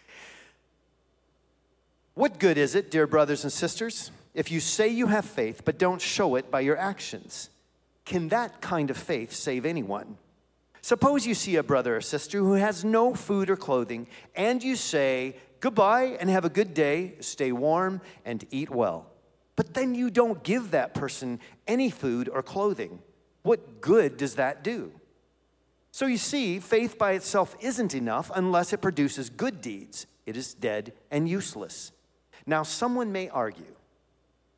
What 2.16 2.40
good 2.40 2.58
is 2.58 2.76
it, 2.76 2.92
dear 2.92 3.08
brothers 3.08 3.44
and 3.44 3.54
sisters, 3.54 4.12
if 4.34 4.52
you 4.52 4.60
say 4.60 4.88
you 4.88 5.08
have 5.08 5.26
faith 5.26 5.62
but 5.64 5.78
don't 5.78 6.02
show 6.02 6.36
it 6.36 6.50
by 6.50 6.62
your 6.62 6.78
actions? 6.78 7.50
Can 8.06 8.30
that 8.30 8.62
kind 8.62 8.90
of 8.90 8.98
faith 8.98 9.34
save 9.34 9.66
anyone? 9.66 10.18
Suppose 10.82 11.26
you 11.26 11.34
see 11.34 11.56
a 11.56 11.64
brother 11.64 11.96
or 11.96 12.02
sister 12.02 12.40
who 12.40 12.54
has 12.54 12.84
no 12.84 13.14
food 13.14 13.50
or 13.50 13.56
clothing, 13.56 14.08
and 14.36 14.62
you 14.62 14.76
say, 14.76 15.38
Goodbye 15.62 16.18
and 16.20 16.30
have 16.30 16.44
a 16.44 16.50
good 16.50 16.74
day, 16.74 17.14
stay 17.22 17.54
warm 17.54 18.02
and 18.26 18.46
eat 18.52 18.70
well. 18.70 19.10
But 19.56 19.74
then 19.74 19.96
you 19.96 20.10
don't 20.10 20.44
give 20.44 20.72
that 20.72 20.94
person 20.94 21.40
any 21.68 21.90
food 21.90 22.28
or 22.28 22.44
clothing. 22.44 23.00
What 23.44 23.80
good 23.80 24.18
does 24.18 24.36
that 24.36 24.62
do? 24.62 24.92
So 25.92 26.06
you 26.06 26.18
see, 26.18 26.60
faith 26.60 26.98
by 26.98 27.14
itself 27.14 27.56
isn't 27.62 27.96
enough 27.96 28.30
unless 28.36 28.74
it 28.74 28.82
produces 28.82 29.30
good 29.30 29.62
deeds. 29.62 30.06
It 30.26 30.36
is 30.36 30.54
dead 30.54 30.92
and 31.12 31.30
useless. 31.30 31.94
Now, 32.46 32.64
someone 32.64 33.14
may 33.14 33.30
argue 33.30 33.76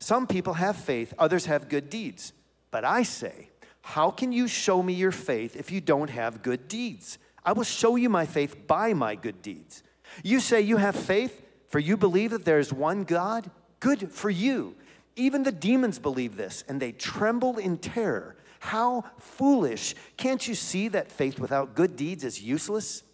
some 0.00 0.26
people 0.26 0.54
have 0.54 0.76
faith, 0.76 1.14
others 1.18 1.46
have 1.46 1.68
good 1.68 1.88
deeds. 1.88 2.32
But 2.70 2.84
I 2.84 3.02
say, 3.02 3.50
how 3.82 4.10
can 4.10 4.32
you 4.32 4.48
show 4.48 4.82
me 4.82 4.92
your 4.92 5.12
faith 5.12 5.56
if 5.56 5.70
you 5.70 5.80
don't 5.80 6.10
have 6.10 6.42
good 6.42 6.68
deeds? 6.68 7.18
I 7.44 7.52
will 7.52 7.64
show 7.64 7.96
you 7.96 8.08
my 8.08 8.26
faith 8.26 8.66
by 8.66 8.92
my 8.94 9.14
good 9.14 9.40
deeds. 9.42 9.82
You 10.24 10.40
say 10.40 10.60
you 10.60 10.76
have 10.78 10.96
faith, 10.96 11.42
for 11.68 11.78
you 11.78 11.96
believe 11.96 12.32
that 12.32 12.44
there 12.44 12.58
is 12.58 12.72
one 12.72 13.04
God? 13.04 13.50
Good 13.78 14.10
for 14.10 14.30
you. 14.30 14.74
Even 15.14 15.44
the 15.44 15.52
demons 15.52 15.98
believe 15.98 16.36
this, 16.36 16.64
and 16.68 16.82
they 16.82 16.92
tremble 16.92 17.58
in 17.58 17.78
terror. 17.78 18.36
How 18.58 19.04
foolish. 19.18 19.94
Can't 20.16 20.46
you 20.46 20.54
see 20.54 20.88
that 20.88 21.12
faith 21.12 21.38
without 21.38 21.76
good 21.76 21.94
deeds 21.94 22.24
is 22.24 22.42
useless? 22.42 23.04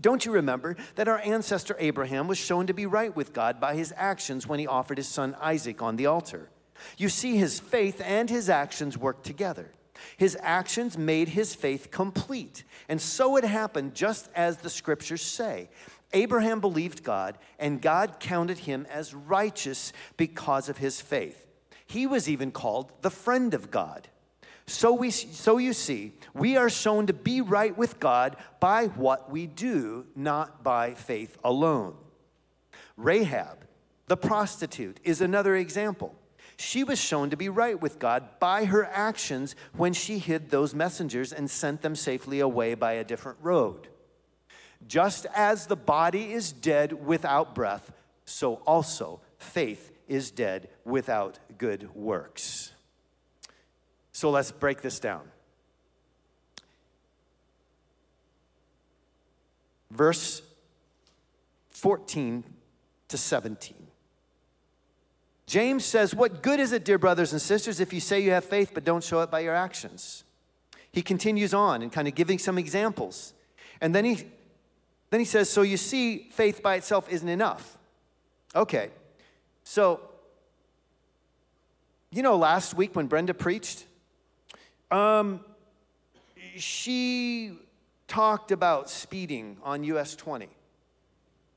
Don't 0.00 0.24
you 0.24 0.32
remember 0.32 0.76
that 0.94 1.08
our 1.08 1.18
ancestor 1.18 1.76
Abraham 1.78 2.28
was 2.28 2.38
shown 2.38 2.68
to 2.68 2.72
be 2.72 2.86
right 2.86 3.14
with 3.14 3.32
God 3.32 3.60
by 3.60 3.74
his 3.74 3.92
actions 3.96 4.46
when 4.46 4.60
he 4.60 4.66
offered 4.66 4.98
his 4.98 5.08
son 5.08 5.36
Isaac 5.40 5.82
on 5.82 5.96
the 5.96 6.06
altar? 6.06 6.48
You 6.96 7.08
see, 7.08 7.36
his 7.36 7.60
faith 7.60 8.00
and 8.04 8.28
his 8.28 8.48
actions 8.48 8.96
worked 8.98 9.24
together. 9.24 9.70
His 10.16 10.36
actions 10.40 10.98
made 10.98 11.28
his 11.28 11.54
faith 11.54 11.90
complete. 11.90 12.64
And 12.88 13.00
so 13.00 13.36
it 13.36 13.44
happened 13.44 13.94
just 13.94 14.28
as 14.34 14.58
the 14.58 14.70
scriptures 14.70 15.22
say. 15.22 15.68
Abraham 16.12 16.60
believed 16.60 17.02
God, 17.02 17.38
and 17.58 17.80
God 17.80 18.16
counted 18.20 18.58
him 18.58 18.86
as 18.90 19.14
righteous 19.14 19.92
because 20.16 20.68
of 20.68 20.78
his 20.78 21.00
faith. 21.00 21.46
He 21.86 22.06
was 22.06 22.28
even 22.28 22.52
called 22.52 22.92
the 23.02 23.10
friend 23.10 23.54
of 23.54 23.70
God. 23.70 24.08
So, 24.66 24.92
we, 24.92 25.10
so 25.10 25.58
you 25.58 25.72
see, 25.72 26.12
we 26.34 26.56
are 26.56 26.70
shown 26.70 27.06
to 27.06 27.12
be 27.12 27.40
right 27.40 27.76
with 27.76 27.98
God 27.98 28.36
by 28.60 28.86
what 28.86 29.30
we 29.30 29.46
do, 29.46 30.06
not 30.14 30.62
by 30.62 30.94
faith 30.94 31.36
alone. 31.42 31.96
Rahab, 32.96 33.66
the 34.06 34.16
prostitute, 34.16 35.00
is 35.02 35.20
another 35.20 35.56
example. 35.56 36.14
She 36.62 36.84
was 36.84 37.00
shown 37.00 37.30
to 37.30 37.36
be 37.36 37.48
right 37.48 37.78
with 37.78 37.98
God 37.98 38.38
by 38.38 38.66
her 38.66 38.84
actions 38.84 39.56
when 39.76 39.92
she 39.92 40.18
hid 40.18 40.48
those 40.48 40.76
messengers 40.76 41.32
and 41.32 41.50
sent 41.50 41.82
them 41.82 41.96
safely 41.96 42.38
away 42.38 42.74
by 42.74 42.92
a 42.92 43.04
different 43.04 43.38
road. 43.42 43.88
Just 44.86 45.26
as 45.34 45.66
the 45.66 45.74
body 45.74 46.32
is 46.32 46.52
dead 46.52 47.04
without 47.04 47.52
breath, 47.56 47.92
so 48.26 48.54
also 48.64 49.20
faith 49.38 49.90
is 50.06 50.30
dead 50.30 50.68
without 50.84 51.40
good 51.58 51.92
works. 51.96 52.70
So 54.12 54.30
let's 54.30 54.52
break 54.52 54.82
this 54.82 55.00
down. 55.00 55.22
Verse 59.90 60.42
14 61.70 62.44
to 63.08 63.18
17. 63.18 63.81
James 65.52 65.84
says, 65.84 66.14
What 66.14 66.42
good 66.42 66.60
is 66.60 66.72
it, 66.72 66.82
dear 66.82 66.96
brothers 66.96 67.32
and 67.32 67.42
sisters, 67.42 67.78
if 67.78 67.92
you 67.92 68.00
say 68.00 68.18
you 68.18 68.30
have 68.30 68.42
faith 68.42 68.70
but 68.72 68.84
don't 68.84 69.04
show 69.04 69.20
it 69.20 69.30
by 69.30 69.40
your 69.40 69.54
actions? 69.54 70.24
He 70.92 71.02
continues 71.02 71.52
on 71.52 71.82
and 71.82 71.92
kind 71.92 72.08
of 72.08 72.14
giving 72.14 72.38
some 72.38 72.56
examples. 72.56 73.34
And 73.78 73.94
then 73.94 74.06
he, 74.06 74.26
then 75.10 75.20
he 75.20 75.26
says, 75.26 75.50
So 75.50 75.60
you 75.60 75.76
see, 75.76 76.30
faith 76.32 76.62
by 76.62 76.76
itself 76.76 77.06
isn't 77.10 77.28
enough. 77.28 77.76
Okay, 78.56 78.88
so, 79.62 80.00
you 82.10 82.22
know, 82.22 82.38
last 82.38 82.72
week 82.72 82.96
when 82.96 83.06
Brenda 83.06 83.34
preached, 83.34 83.84
um, 84.90 85.40
she 86.56 87.58
talked 88.08 88.52
about 88.52 88.88
speeding 88.88 89.58
on 89.62 89.84
US 89.84 90.16
20. 90.16 90.46
Do 90.46 90.52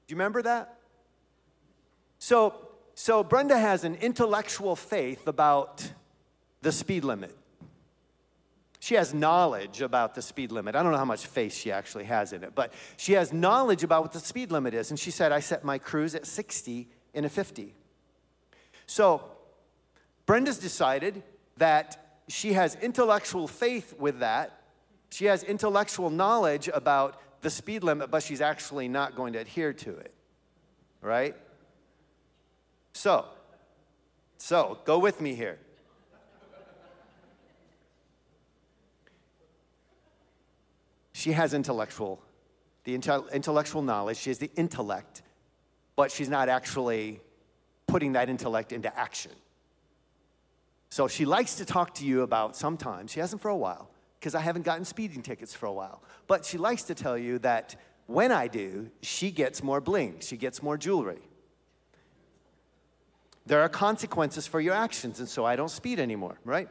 you 0.09 0.17
remember 0.17 0.41
that? 0.41 0.79
So, 2.19 2.64
so 2.95 3.23
Brenda 3.23 3.57
has 3.57 3.83
an 3.83 3.95
intellectual 3.95 4.75
faith 4.75 5.27
about 5.27 5.91
the 6.61 6.71
speed 6.71 7.03
limit. 7.03 7.35
She 8.79 8.95
has 8.95 9.13
knowledge 9.13 9.81
about 9.81 10.15
the 10.15 10.21
speed 10.21 10.51
limit. 10.51 10.75
I 10.75 10.83
don't 10.83 10.91
know 10.91 10.97
how 10.97 11.05
much 11.05 11.25
faith 11.25 11.53
she 11.53 11.71
actually 11.71 12.05
has 12.05 12.33
in 12.33 12.43
it, 12.43 12.53
but 12.55 12.71
she 12.97 13.13
has 13.13 13.33
knowledge 13.33 13.83
about 13.83 14.03
what 14.03 14.13
the 14.13 14.19
speed 14.19 14.51
limit 14.51 14.73
is. 14.73 14.91
And 14.91 14.99
she 14.99 15.11
said, 15.11 15.31
I 15.31 15.39
set 15.39 15.63
my 15.63 15.77
cruise 15.77 16.15
at 16.15 16.25
60 16.25 16.87
in 17.13 17.25
a 17.25 17.29
50. 17.29 17.73
So 18.87 19.23
Brenda's 20.25 20.59
decided 20.59 21.23
that 21.57 22.19
she 22.27 22.53
has 22.53 22.75
intellectual 22.75 23.47
faith 23.47 23.95
with 23.97 24.19
that. 24.19 24.61
She 25.09 25.25
has 25.25 25.43
intellectual 25.43 26.09
knowledge 26.09 26.69
about 26.73 27.19
the 27.41 27.49
speed 27.49 27.83
limit, 27.83 28.09
but 28.09 28.23
she's 28.23 28.41
actually 28.41 28.87
not 28.87 29.15
going 29.15 29.33
to 29.33 29.39
adhere 29.39 29.73
to 29.73 29.97
it. 29.97 30.13
Right? 31.01 31.35
So, 32.95 33.25
so 34.37 34.79
go 34.85 34.97
with 34.97 35.19
me 35.19 35.35
here. 35.35 35.59
She 41.11 41.33
has 41.33 41.53
intellectual, 41.53 42.21
the 42.85 42.95
intellectual 42.95 43.81
knowledge. 43.81 44.17
She 44.17 44.29
has 44.29 44.37
the 44.39 44.49
intellect, 44.55 45.23
but 45.97 46.09
she's 46.09 46.29
not 46.29 46.47
actually 46.47 47.19
putting 47.85 48.13
that 48.13 48.29
intellect 48.29 48.71
into 48.71 48.97
action. 48.97 49.33
So 50.89 51.09
she 51.09 51.25
likes 51.25 51.55
to 51.55 51.65
talk 51.65 51.95
to 51.95 52.05
you 52.05 52.21
about 52.21 52.55
sometimes, 52.55 53.11
she 53.11 53.19
hasn't 53.19 53.41
for 53.41 53.49
a 53.49 53.57
while, 53.57 53.89
because 54.19 54.35
I 54.35 54.39
haven't 54.39 54.63
gotten 54.63 54.85
speeding 54.85 55.21
tickets 55.21 55.53
for 55.53 55.65
a 55.65 55.73
while, 55.73 56.01
but 56.27 56.45
she 56.45 56.57
likes 56.57 56.83
to 56.83 56.95
tell 56.95 57.17
you 57.17 57.39
that 57.39 57.75
when 58.07 58.31
I 58.31 58.47
do, 58.47 58.89
she 59.01 59.31
gets 59.31 59.61
more 59.61 59.81
bling, 59.81 60.21
she 60.21 60.37
gets 60.37 60.63
more 60.63 60.77
jewelry. 60.77 61.19
There 63.45 63.61
are 63.61 63.69
consequences 63.69 64.47
for 64.47 64.59
your 64.59 64.73
actions, 64.73 65.19
and 65.19 65.29
so 65.29 65.45
I 65.45 65.55
don't 65.55 65.69
speed 65.69 65.99
anymore, 65.99 66.39
right? 66.43 66.67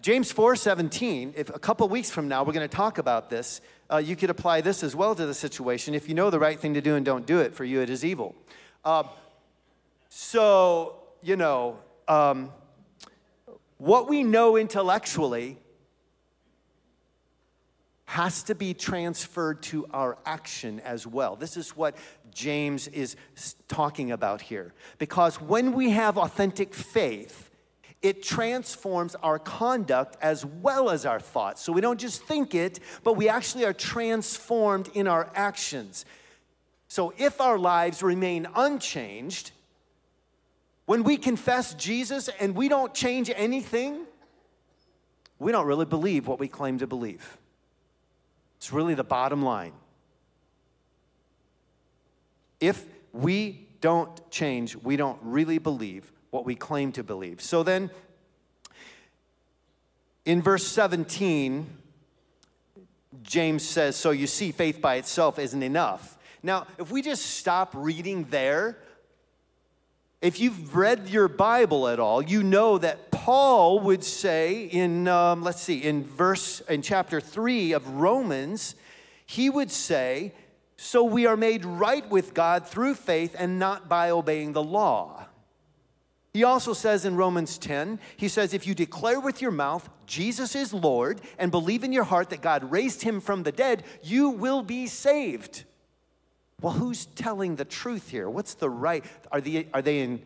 James 0.00 0.32
4:17, 0.32 1.34
if 1.36 1.50
a 1.50 1.58
couple 1.58 1.86
weeks 1.88 2.10
from 2.10 2.28
now 2.28 2.42
we're 2.42 2.54
going 2.54 2.68
to 2.68 2.76
talk 2.76 2.98
about 2.98 3.28
this, 3.28 3.60
uh, 3.92 3.98
you 3.98 4.16
could 4.16 4.30
apply 4.30 4.60
this 4.60 4.82
as 4.82 4.96
well 4.96 5.14
to 5.14 5.26
the 5.26 5.34
situation. 5.34 5.94
If 5.94 6.08
you 6.08 6.14
know 6.14 6.30
the 6.30 6.38
right 6.38 6.58
thing 6.58 6.74
to 6.74 6.80
do 6.80 6.94
and 6.94 7.04
don't 7.04 7.26
do 7.26 7.40
it, 7.40 7.54
for 7.54 7.64
you 7.64 7.80
it 7.80 7.90
is 7.90 8.04
evil. 8.04 8.34
Uh, 8.84 9.04
so, 10.08 11.02
you 11.22 11.36
know, 11.36 11.78
um, 12.08 12.50
what 13.76 14.08
we 14.08 14.22
know 14.22 14.56
intellectually 14.56 15.58
has 18.06 18.42
to 18.42 18.54
be 18.56 18.74
transferred 18.74 19.62
to 19.62 19.86
our 19.92 20.18
action 20.26 20.80
as 20.80 21.06
well. 21.06 21.36
This 21.36 21.56
is 21.56 21.76
what 21.76 21.96
James 22.32 22.88
is 22.88 23.16
talking 23.68 24.12
about 24.12 24.40
here. 24.40 24.72
Because 24.98 25.40
when 25.40 25.72
we 25.72 25.90
have 25.90 26.18
authentic 26.18 26.74
faith, 26.74 27.50
it 28.02 28.22
transforms 28.22 29.14
our 29.16 29.38
conduct 29.38 30.16
as 30.22 30.44
well 30.44 30.90
as 30.90 31.04
our 31.04 31.20
thoughts. 31.20 31.62
So 31.62 31.72
we 31.72 31.80
don't 31.80 32.00
just 32.00 32.22
think 32.22 32.54
it, 32.54 32.80
but 33.04 33.14
we 33.14 33.28
actually 33.28 33.64
are 33.64 33.74
transformed 33.74 34.88
in 34.94 35.06
our 35.06 35.30
actions. 35.34 36.04
So 36.88 37.12
if 37.18 37.40
our 37.40 37.58
lives 37.58 38.02
remain 38.02 38.46
unchanged, 38.54 39.52
when 40.86 41.04
we 41.04 41.18
confess 41.18 41.74
Jesus 41.74 42.28
and 42.40 42.56
we 42.56 42.68
don't 42.68 42.94
change 42.94 43.30
anything, 43.36 44.06
we 45.38 45.52
don't 45.52 45.66
really 45.66 45.84
believe 45.84 46.26
what 46.26 46.40
we 46.40 46.48
claim 46.48 46.78
to 46.78 46.86
believe. 46.86 47.38
It's 48.56 48.72
really 48.72 48.94
the 48.94 49.04
bottom 49.04 49.42
line. 49.42 49.72
If 52.60 52.84
we 53.12 53.66
don't 53.80 54.30
change, 54.30 54.76
we 54.76 54.96
don't 54.96 55.18
really 55.22 55.58
believe 55.58 56.12
what 56.30 56.44
we 56.44 56.54
claim 56.54 56.92
to 56.92 57.02
believe. 57.02 57.40
So 57.40 57.62
then, 57.62 57.90
in 60.24 60.42
verse 60.42 60.66
17, 60.66 61.66
James 63.22 63.66
says, 63.66 63.96
So 63.96 64.10
you 64.10 64.26
see, 64.26 64.52
faith 64.52 64.80
by 64.80 64.96
itself 64.96 65.38
isn't 65.38 65.62
enough. 65.62 66.18
Now, 66.42 66.66
if 66.78 66.90
we 66.90 67.02
just 67.02 67.26
stop 67.38 67.72
reading 67.74 68.26
there, 68.30 68.78
if 70.22 70.38
you've 70.38 70.76
read 70.76 71.08
your 71.08 71.28
Bible 71.28 71.88
at 71.88 71.98
all, 71.98 72.22
you 72.22 72.42
know 72.42 72.78
that 72.78 73.10
Paul 73.10 73.80
would 73.80 74.04
say 74.04 74.64
in, 74.64 75.08
um, 75.08 75.42
let's 75.42 75.62
see, 75.62 75.78
in 75.82 76.04
verse, 76.04 76.60
in 76.60 76.82
chapter 76.82 77.20
3 77.20 77.72
of 77.72 77.88
Romans, 77.88 78.74
he 79.26 79.48
would 79.48 79.70
say, 79.70 80.34
So 80.82 81.04
we 81.04 81.26
are 81.26 81.36
made 81.36 81.66
right 81.66 82.08
with 82.08 82.32
God 82.32 82.66
through 82.66 82.94
faith 82.94 83.36
and 83.38 83.58
not 83.58 83.86
by 83.86 84.08
obeying 84.08 84.54
the 84.54 84.62
law. 84.62 85.26
He 86.32 86.42
also 86.42 86.72
says 86.72 87.04
in 87.04 87.16
Romans 87.16 87.58
10, 87.58 88.00
he 88.16 88.28
says, 88.28 88.54
If 88.54 88.66
you 88.66 88.74
declare 88.74 89.20
with 89.20 89.42
your 89.42 89.50
mouth 89.50 89.90
Jesus 90.06 90.54
is 90.54 90.72
Lord 90.72 91.20
and 91.38 91.50
believe 91.50 91.84
in 91.84 91.92
your 91.92 92.04
heart 92.04 92.30
that 92.30 92.40
God 92.40 92.70
raised 92.70 93.02
him 93.02 93.20
from 93.20 93.42
the 93.42 93.52
dead, 93.52 93.84
you 94.02 94.30
will 94.30 94.62
be 94.62 94.86
saved. 94.86 95.64
Well, 96.62 96.72
who's 96.72 97.04
telling 97.04 97.56
the 97.56 97.66
truth 97.66 98.08
here? 98.08 98.30
What's 98.30 98.54
the 98.54 98.70
right? 98.70 99.04
Are 99.30 99.42
they, 99.42 99.68
are 99.74 99.82
they 99.82 99.98
in 99.98 100.22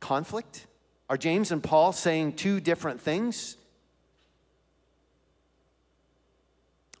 conflict? 0.00 0.66
Are 1.08 1.16
James 1.16 1.52
and 1.52 1.62
Paul 1.62 1.92
saying 1.92 2.32
two 2.32 2.58
different 2.58 3.00
things? 3.00 3.56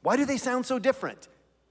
Why 0.02 0.16
do 0.16 0.24
they 0.24 0.36
sound 0.36 0.66
so 0.66 0.78
different? 0.78 1.26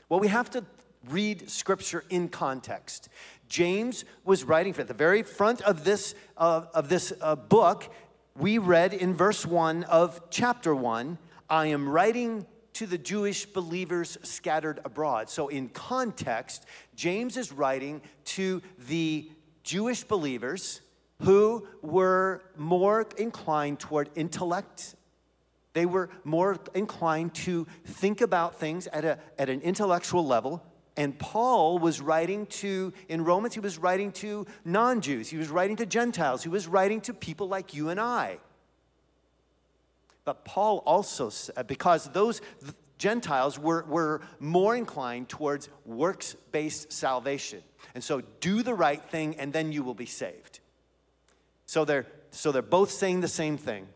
Well, 0.10 0.20
we 0.20 0.28
have 0.28 0.52
to 0.52 0.64
read 1.10 1.50
scripture 1.50 2.04
in 2.10 2.30
context. 2.30 3.10
James 3.48 4.06
was 4.24 4.44
writing 4.44 4.74
for 4.74 4.84
the 4.84 4.94
very 4.94 5.24
front 5.24 5.62
of 5.62 5.84
this, 5.84 6.16
uh, 6.38 6.66
of 6.74 6.90
this 6.90 7.14
uh, 7.22 7.36
book. 7.36 7.92
We 8.38 8.58
read 8.58 8.94
in 8.94 9.14
verse 9.14 9.46
1 9.46 9.84
of 9.86 10.22
chapter 10.30 10.74
1 10.76 11.18
I 11.50 11.68
am 11.68 11.88
writing 11.88 12.48
to 12.74 12.88
the 12.88 12.98
Jewish 12.98 13.46
believers 13.46 14.18
scattered 14.24 14.80
abroad. 14.86 15.30
So, 15.30 15.50
in 15.50 15.70
context, 15.70 16.66
James 16.96 17.38
is 17.38 17.52
writing 17.52 18.02
to 18.26 18.62
the 18.88 19.30
Jewish 19.62 20.04
believers 20.04 20.82
who 21.22 21.68
were 21.84 22.42
more 22.58 23.08
inclined 23.18 23.80
toward 23.80 24.10
intellect 24.16 24.96
They 25.74 25.86
were 25.86 26.10
more 26.24 26.60
inclined 26.74 27.34
to 27.36 27.66
think 27.86 28.22
about 28.22 28.60
things 28.60 28.88
at, 28.88 29.04
a, 29.04 29.18
at 29.38 29.50
an 29.50 29.62
intellectual 29.62 30.26
level. 30.26 30.64
And 30.96 31.18
Paul 31.18 31.80
was 31.80 32.02
writing 32.02 32.46
to, 32.48 32.94
in 33.10 33.24
Romans, 33.24 33.54
he 33.56 33.60
was 33.60 33.80
writing 33.80 34.12
to 34.14 34.46
non 34.64 35.02
Jews, 35.02 35.30
he 35.30 35.38
was 35.38 35.50
writing 35.50 35.76
to 35.78 35.86
Gentiles, 35.86 36.44
he 36.44 36.50
was 36.50 36.68
writing 36.68 37.02
to 37.02 37.14
people 37.14 37.48
like 37.48 37.74
you 37.74 37.90
and 37.90 38.00
I. 38.00 38.38
But 40.26 40.46
Paul 40.46 40.78
also, 40.86 41.32
uh, 41.58 41.64
because 41.64 42.10
those 42.12 42.42
Gentiles 42.98 43.60
were, 43.60 43.84
were 43.84 44.22
more 44.40 44.76
inclined 44.76 45.28
towards 45.30 45.68
works 45.86 46.36
based 46.52 46.94
salvation. 46.94 47.62
And 47.96 48.04
so 48.04 48.22
do 48.40 48.64
the 48.64 48.74
right 48.74 49.04
thing 49.04 49.36
and 49.38 49.52
then 49.52 49.72
you 49.72 49.84
will 49.84 49.94
be 49.94 50.06
saved. 50.06 50.60
So 51.66 51.86
they're, 51.86 52.06
so 52.32 52.52
they're 52.52 52.62
both 52.62 52.92
saying 52.92 53.22
the 53.22 53.28
same 53.28 53.58
thing 53.58 53.88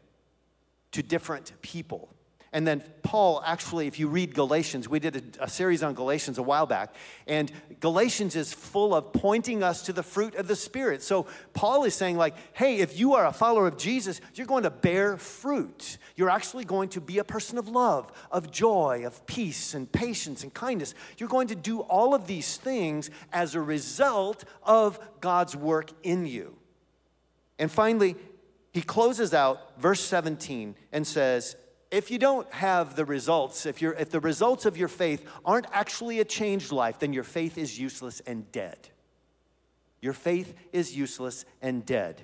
to 0.91 1.01
different 1.01 1.53
people. 1.61 2.09
And 2.57 2.65
then 2.65 2.81
Paul, 3.03 3.43
actually, 3.45 3.85
if 3.85 3.99
you 3.99 4.07
read 4.07 4.33
Galatians, 4.33 4.89
we 4.89 4.97
did 4.97 5.37
a, 5.37 5.43
a, 5.43 5.47
series 5.47 5.83
on 5.83 5.93
Galatians 5.93 6.39
a 6.39 6.41
while 6.41 6.65
back, 6.65 6.95
and 7.27 7.51
Galatians 7.79 8.35
is 8.35 8.51
full 8.51 8.95
of 8.95 9.13
pointing 9.13 9.61
us 9.61 9.83
to 9.83 9.93
the 9.93 10.01
fruit 10.01 10.33
of 10.33 10.47
the 10.47 10.55
Spirit. 10.55 11.03
So 11.03 11.27
Paul 11.53 11.83
is 11.83 11.93
saying, 11.93 12.17
like, 12.17 12.33
hey, 12.53 12.79
if 12.79 12.97
you 12.97 13.13
are 13.13 13.27
a 13.27 13.31
follower 13.31 13.67
of 13.67 13.77
Jesus, 13.77 14.21
you're 14.33 14.47
going 14.47 14.63
to 14.63 14.71
bear 14.71 15.17
fruit. 15.17 15.99
You're 16.15 16.31
actually 16.31 16.65
going 16.65 16.89
to 16.89 16.99
be 16.99 17.19
a 17.19 17.23
person 17.23 17.59
of 17.59 17.67
love, 17.67 18.11
of 18.31 18.49
joy, 18.49 19.03
of 19.05 19.23
peace, 19.27 19.75
and 19.75 19.91
patience 19.91 20.41
and 20.41 20.51
kindness. 20.51 20.95
You're 21.19 21.29
going 21.29 21.49
to 21.49 21.55
do 21.55 21.81
all 21.81 22.15
of 22.15 22.25
these 22.25 22.57
things 22.57 23.11
as 23.31 23.53
a 23.53 23.61
result 23.61 24.45
of 24.63 24.99
God's 25.21 25.55
work 25.55 25.91
in 26.01 26.25
you. 26.25 26.57
And 27.59 27.71
finally, 27.71 28.15
he 28.73 28.81
closes 28.81 29.31
out 29.35 29.79
verse 29.79 30.01
17 30.01 30.73
and 30.91 31.05
says, 31.05 31.55
if 31.89 32.11
you 32.11 32.19
don't 32.19 32.51
have 32.53 32.95
the 32.95 33.05
results, 33.05 33.65
if, 33.65 33.81
you're, 33.81 33.93
if 33.93 34.09
the 34.09 34.19
results 34.19 34.65
of 34.65 34.77
your 34.77 34.87
faith 34.87 35.25
aren't 35.45 35.67
actually 35.71 36.19
a 36.19 36.25
changed 36.25 36.71
life, 36.71 36.99
then 36.99 37.13
your 37.13 37.23
faith 37.23 37.57
is 37.57 37.79
useless 37.79 38.21
and 38.21 38.51
dead. 38.51 38.89
Your 40.01 40.13
faith 40.13 40.53
is 40.73 40.95
useless 40.95 41.45
and 41.61 41.85
dead. 41.85 42.21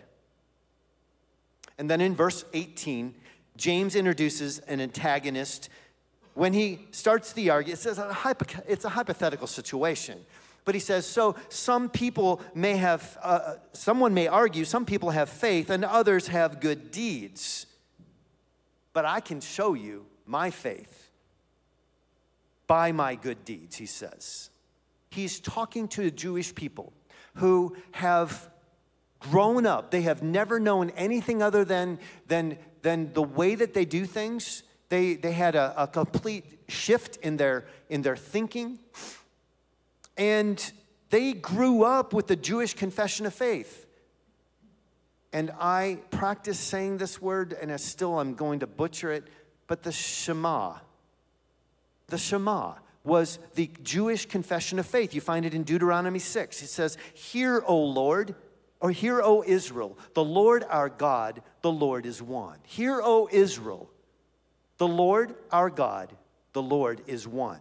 And 1.77 1.89
then 1.89 2.01
in 2.01 2.15
verse 2.15 2.45
18, 2.53 3.15
James 3.57 3.95
introduces 3.95 4.59
an 4.59 4.81
antagonist. 4.81 5.69
When 6.33 6.53
he 6.53 6.87
starts 6.91 7.33
the 7.33 7.49
argument, 7.49 7.79
it 7.79 7.81
says 7.81 7.99
it's 8.67 8.85
a 8.85 8.89
hypothetical 8.89 9.47
situation. 9.47 10.19
But 10.65 10.75
he 10.75 10.79
says, 10.79 11.05
so 11.05 11.35
some 11.49 11.89
people 11.89 12.41
may 12.55 12.77
have, 12.77 13.17
uh, 13.21 13.55
someone 13.73 14.13
may 14.13 14.27
argue, 14.27 14.65
some 14.65 14.85
people 14.85 15.09
have 15.09 15.29
faith 15.29 15.69
and 15.69 15.83
others 15.83 16.27
have 16.27 16.61
good 16.61 16.91
deeds. 16.91 17.65
But 18.93 19.05
I 19.05 19.19
can 19.19 19.41
show 19.41 19.73
you 19.73 20.05
my 20.25 20.51
faith 20.51 21.09
by 22.67 22.91
my 22.91 23.15
good 23.15 23.43
deeds, 23.43 23.75
he 23.75 23.85
says. 23.85 24.49
He's 25.09 25.39
talking 25.39 25.87
to 25.89 26.03
the 26.03 26.11
Jewish 26.11 26.55
people 26.55 26.93
who 27.35 27.75
have 27.91 28.49
grown 29.19 29.65
up, 29.65 29.89
they 29.91 30.01
have 30.01 30.21
never 30.21 30.59
known 30.59 30.89
anything 30.91 31.41
other 31.41 31.63
than, 31.63 31.97
than, 32.27 32.57
than 32.81 33.13
the 33.13 33.23
way 33.23 33.55
that 33.55 33.73
they 33.73 33.85
do 33.85 34.05
things. 34.05 34.63
They, 34.89 35.15
they 35.15 35.31
had 35.31 35.55
a, 35.55 35.73
a 35.77 35.87
complete 35.87 36.45
shift 36.67 37.17
in 37.17 37.37
their, 37.37 37.65
in 37.89 38.01
their 38.01 38.17
thinking. 38.17 38.79
And 40.17 40.71
they 41.09 41.33
grew 41.33 41.83
up 41.83 42.13
with 42.13 42.27
the 42.27 42.35
Jewish 42.35 42.73
confession 42.73 43.25
of 43.25 43.33
faith. 43.33 43.82
And 45.33 45.51
I 45.59 45.97
practice 46.11 46.59
saying 46.59 46.99
this 46.99 47.19
word, 47.19 47.57
and 47.59 47.71
I 47.71 47.77
still 47.77 48.19
I'm 48.19 48.35
going 48.35 48.59
to 48.59 48.67
butcher 48.67 49.11
it, 49.11 49.27
but 49.65 49.81
the 49.81 49.91
Shema. 49.91 50.75
The 52.07 52.19
Shema 52.19 52.75
was 53.03 53.39
the 53.55 53.69
Jewish 53.81 54.27
confession 54.27 54.77
of 54.77 54.85
faith. 54.85 55.15
You 55.15 55.21
find 55.21 55.45
it 55.45 55.55
in 55.55 55.63
Deuteronomy 55.63 56.19
6. 56.19 56.61
It 56.61 56.67
says, 56.67 56.97
Hear, 57.15 57.63
O 57.65 57.77
Lord, 57.77 58.35
or 58.79 58.91
hear, 58.91 59.21
O 59.21 59.43
Israel, 59.45 59.97
the 60.13 60.23
Lord 60.23 60.63
our 60.69 60.89
God, 60.89 61.41
the 61.61 61.71
Lord 61.71 62.05
is 62.05 62.21
one. 62.21 62.59
Hear, 62.63 63.01
O 63.03 63.27
Israel, 63.31 63.89
the 64.77 64.87
Lord 64.87 65.33
our 65.51 65.71
God, 65.71 66.15
the 66.53 66.61
Lord 66.61 67.01
is 67.07 67.27
one. 67.27 67.59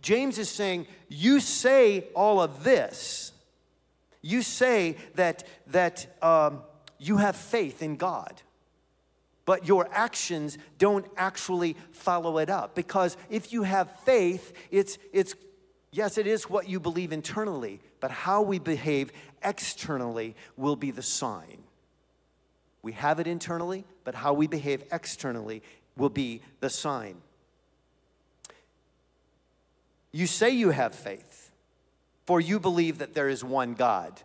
James 0.00 0.38
is 0.38 0.48
saying, 0.48 0.86
You 1.08 1.40
say 1.40 2.06
all 2.14 2.40
of 2.40 2.62
this. 2.62 3.32
You 4.22 4.42
say 4.42 4.96
that, 5.14 5.44
that 5.68 6.06
um, 6.22 6.62
you 6.98 7.18
have 7.18 7.36
faith 7.36 7.82
in 7.82 7.96
God, 7.96 8.42
but 9.44 9.66
your 9.66 9.88
actions 9.92 10.58
don't 10.78 11.06
actually 11.16 11.76
follow 11.92 12.38
it 12.38 12.50
up. 12.50 12.74
Because 12.74 13.16
if 13.30 13.52
you 13.52 13.62
have 13.62 14.00
faith, 14.00 14.52
it's, 14.70 14.98
it's 15.12 15.34
yes, 15.92 16.18
it 16.18 16.26
is 16.26 16.50
what 16.50 16.68
you 16.68 16.80
believe 16.80 17.12
internally, 17.12 17.80
but 18.00 18.10
how 18.10 18.42
we 18.42 18.58
behave 18.58 19.12
externally 19.42 20.34
will 20.56 20.76
be 20.76 20.90
the 20.90 21.02
sign. 21.02 21.62
We 22.82 22.92
have 22.92 23.18
it 23.18 23.26
internally, 23.26 23.84
but 24.04 24.14
how 24.14 24.32
we 24.32 24.46
behave 24.46 24.84
externally 24.92 25.62
will 25.96 26.10
be 26.10 26.42
the 26.60 26.70
sign. 26.70 27.16
You 30.12 30.26
say 30.26 30.50
you 30.50 30.70
have 30.70 30.94
faith, 30.94 31.45
for 32.26 32.40
you 32.40 32.60
believe 32.60 32.98
that 32.98 33.14
there 33.14 33.28
is 33.28 33.42
one 33.42 33.74
God. 33.74 34.20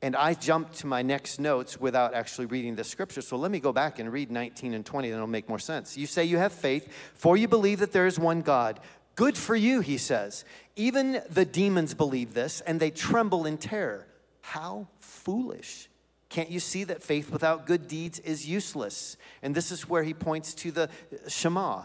And 0.00 0.16
I 0.16 0.34
jumped 0.34 0.78
to 0.78 0.86
my 0.86 1.02
next 1.02 1.38
notes 1.38 1.80
without 1.80 2.14
actually 2.14 2.46
reading 2.46 2.74
the 2.74 2.82
scripture. 2.82 3.22
So 3.22 3.36
let 3.36 3.50
me 3.52 3.60
go 3.60 3.72
back 3.72 3.98
and 4.00 4.12
read 4.12 4.30
19 4.32 4.74
and 4.74 4.84
20, 4.84 5.08
then 5.08 5.16
it'll 5.16 5.28
make 5.28 5.48
more 5.48 5.60
sense. 5.60 5.96
You 5.96 6.06
say 6.06 6.24
you 6.24 6.38
have 6.38 6.52
faith, 6.52 6.92
for 7.14 7.36
you 7.36 7.46
believe 7.46 7.78
that 7.80 7.92
there 7.92 8.06
is 8.06 8.18
one 8.18 8.42
God. 8.42 8.80
Good 9.14 9.36
for 9.36 9.54
you, 9.54 9.80
he 9.80 9.98
says. 9.98 10.44
Even 10.74 11.20
the 11.30 11.44
demons 11.44 11.94
believe 11.94 12.34
this, 12.34 12.62
and 12.62 12.80
they 12.80 12.90
tremble 12.90 13.46
in 13.46 13.58
terror. 13.58 14.06
How 14.40 14.88
foolish. 14.98 15.88
Can't 16.30 16.50
you 16.50 16.60
see 16.60 16.84
that 16.84 17.02
faith 17.02 17.30
without 17.30 17.66
good 17.66 17.86
deeds 17.86 18.18
is 18.18 18.48
useless? 18.48 19.16
And 19.42 19.54
this 19.54 19.70
is 19.70 19.88
where 19.88 20.02
he 20.02 20.14
points 20.14 20.54
to 20.54 20.72
the 20.72 20.88
Shema 21.28 21.84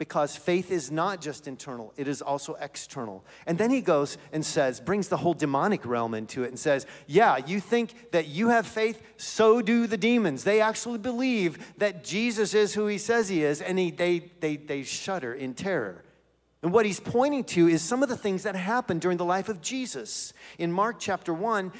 because 0.00 0.34
faith 0.34 0.70
is 0.70 0.90
not 0.90 1.20
just 1.20 1.46
internal, 1.46 1.92
it 1.98 2.08
is 2.08 2.22
also 2.22 2.54
external. 2.54 3.22
And 3.46 3.58
then 3.58 3.70
he 3.70 3.82
goes 3.82 4.16
and 4.32 4.44
says, 4.44 4.80
brings 4.80 5.08
the 5.08 5.18
whole 5.18 5.34
demonic 5.34 5.84
realm 5.84 6.14
into 6.14 6.42
it 6.42 6.48
and 6.48 6.58
says, 6.58 6.86
Yeah, 7.06 7.36
you 7.36 7.60
think 7.60 8.10
that 8.12 8.26
you 8.26 8.48
have 8.48 8.66
faith, 8.66 9.02
so 9.18 9.60
do 9.60 9.86
the 9.86 9.98
demons. 9.98 10.42
They 10.42 10.62
actually 10.62 10.98
believe 10.98 11.76
that 11.76 12.02
Jesus 12.02 12.54
is 12.54 12.72
who 12.72 12.86
he 12.86 12.96
says 12.96 13.28
he 13.28 13.44
is, 13.44 13.60
and 13.60 13.78
he, 13.78 13.90
they, 13.90 14.30
they, 14.40 14.56
they 14.56 14.84
shudder 14.84 15.34
in 15.34 15.52
terror. 15.52 16.02
And 16.62 16.72
what 16.72 16.86
he's 16.86 17.00
pointing 17.00 17.44
to 17.44 17.68
is 17.68 17.82
some 17.82 18.02
of 18.02 18.08
the 18.08 18.16
things 18.16 18.44
that 18.44 18.56
happened 18.56 19.02
during 19.02 19.18
the 19.18 19.24
life 19.24 19.48
of 19.50 19.60
Jesus. 19.60 20.32
In 20.58 20.72
Mark 20.72 20.96
chapter 20.98 21.34
1, 21.34 21.72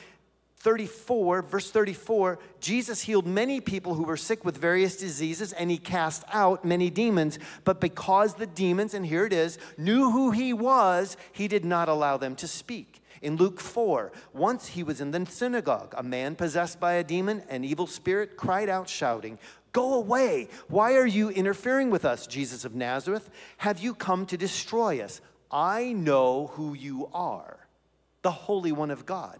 34, 0.60 1.40
verse 1.42 1.70
34, 1.70 2.38
Jesus 2.60 3.00
healed 3.00 3.26
many 3.26 3.60
people 3.62 3.94
who 3.94 4.02
were 4.02 4.18
sick 4.18 4.44
with 4.44 4.58
various 4.58 4.96
diseases 4.96 5.54
and 5.54 5.70
he 5.70 5.78
cast 5.78 6.22
out 6.32 6.66
many 6.66 6.90
demons. 6.90 7.38
But 7.64 7.80
because 7.80 8.34
the 8.34 8.46
demons, 8.46 8.92
and 8.92 9.06
here 9.06 9.24
it 9.24 9.32
is, 9.32 9.58
knew 9.78 10.10
who 10.10 10.32
he 10.32 10.52
was, 10.52 11.16
he 11.32 11.48
did 11.48 11.64
not 11.64 11.88
allow 11.88 12.18
them 12.18 12.36
to 12.36 12.46
speak. 12.46 13.02
In 13.22 13.36
Luke 13.36 13.58
4, 13.58 14.12
once 14.34 14.68
he 14.68 14.82
was 14.82 15.00
in 15.00 15.10
the 15.10 15.24
synagogue, 15.26 15.94
a 15.96 16.02
man 16.02 16.34
possessed 16.36 16.78
by 16.78 16.94
a 16.94 17.04
demon, 17.04 17.42
an 17.48 17.64
evil 17.64 17.86
spirit, 17.86 18.36
cried 18.36 18.68
out, 18.68 18.88
shouting, 18.88 19.38
Go 19.72 19.94
away! 19.94 20.48
Why 20.68 20.94
are 20.94 21.06
you 21.06 21.30
interfering 21.30 21.90
with 21.90 22.04
us, 22.04 22.26
Jesus 22.26 22.64
of 22.64 22.74
Nazareth? 22.74 23.30
Have 23.58 23.78
you 23.78 23.94
come 23.94 24.26
to 24.26 24.36
destroy 24.36 25.00
us? 25.00 25.20
I 25.50 25.92
know 25.92 26.48
who 26.54 26.74
you 26.74 27.08
are, 27.14 27.66
the 28.22 28.30
Holy 28.30 28.72
One 28.72 28.90
of 28.90 29.06
God. 29.06 29.38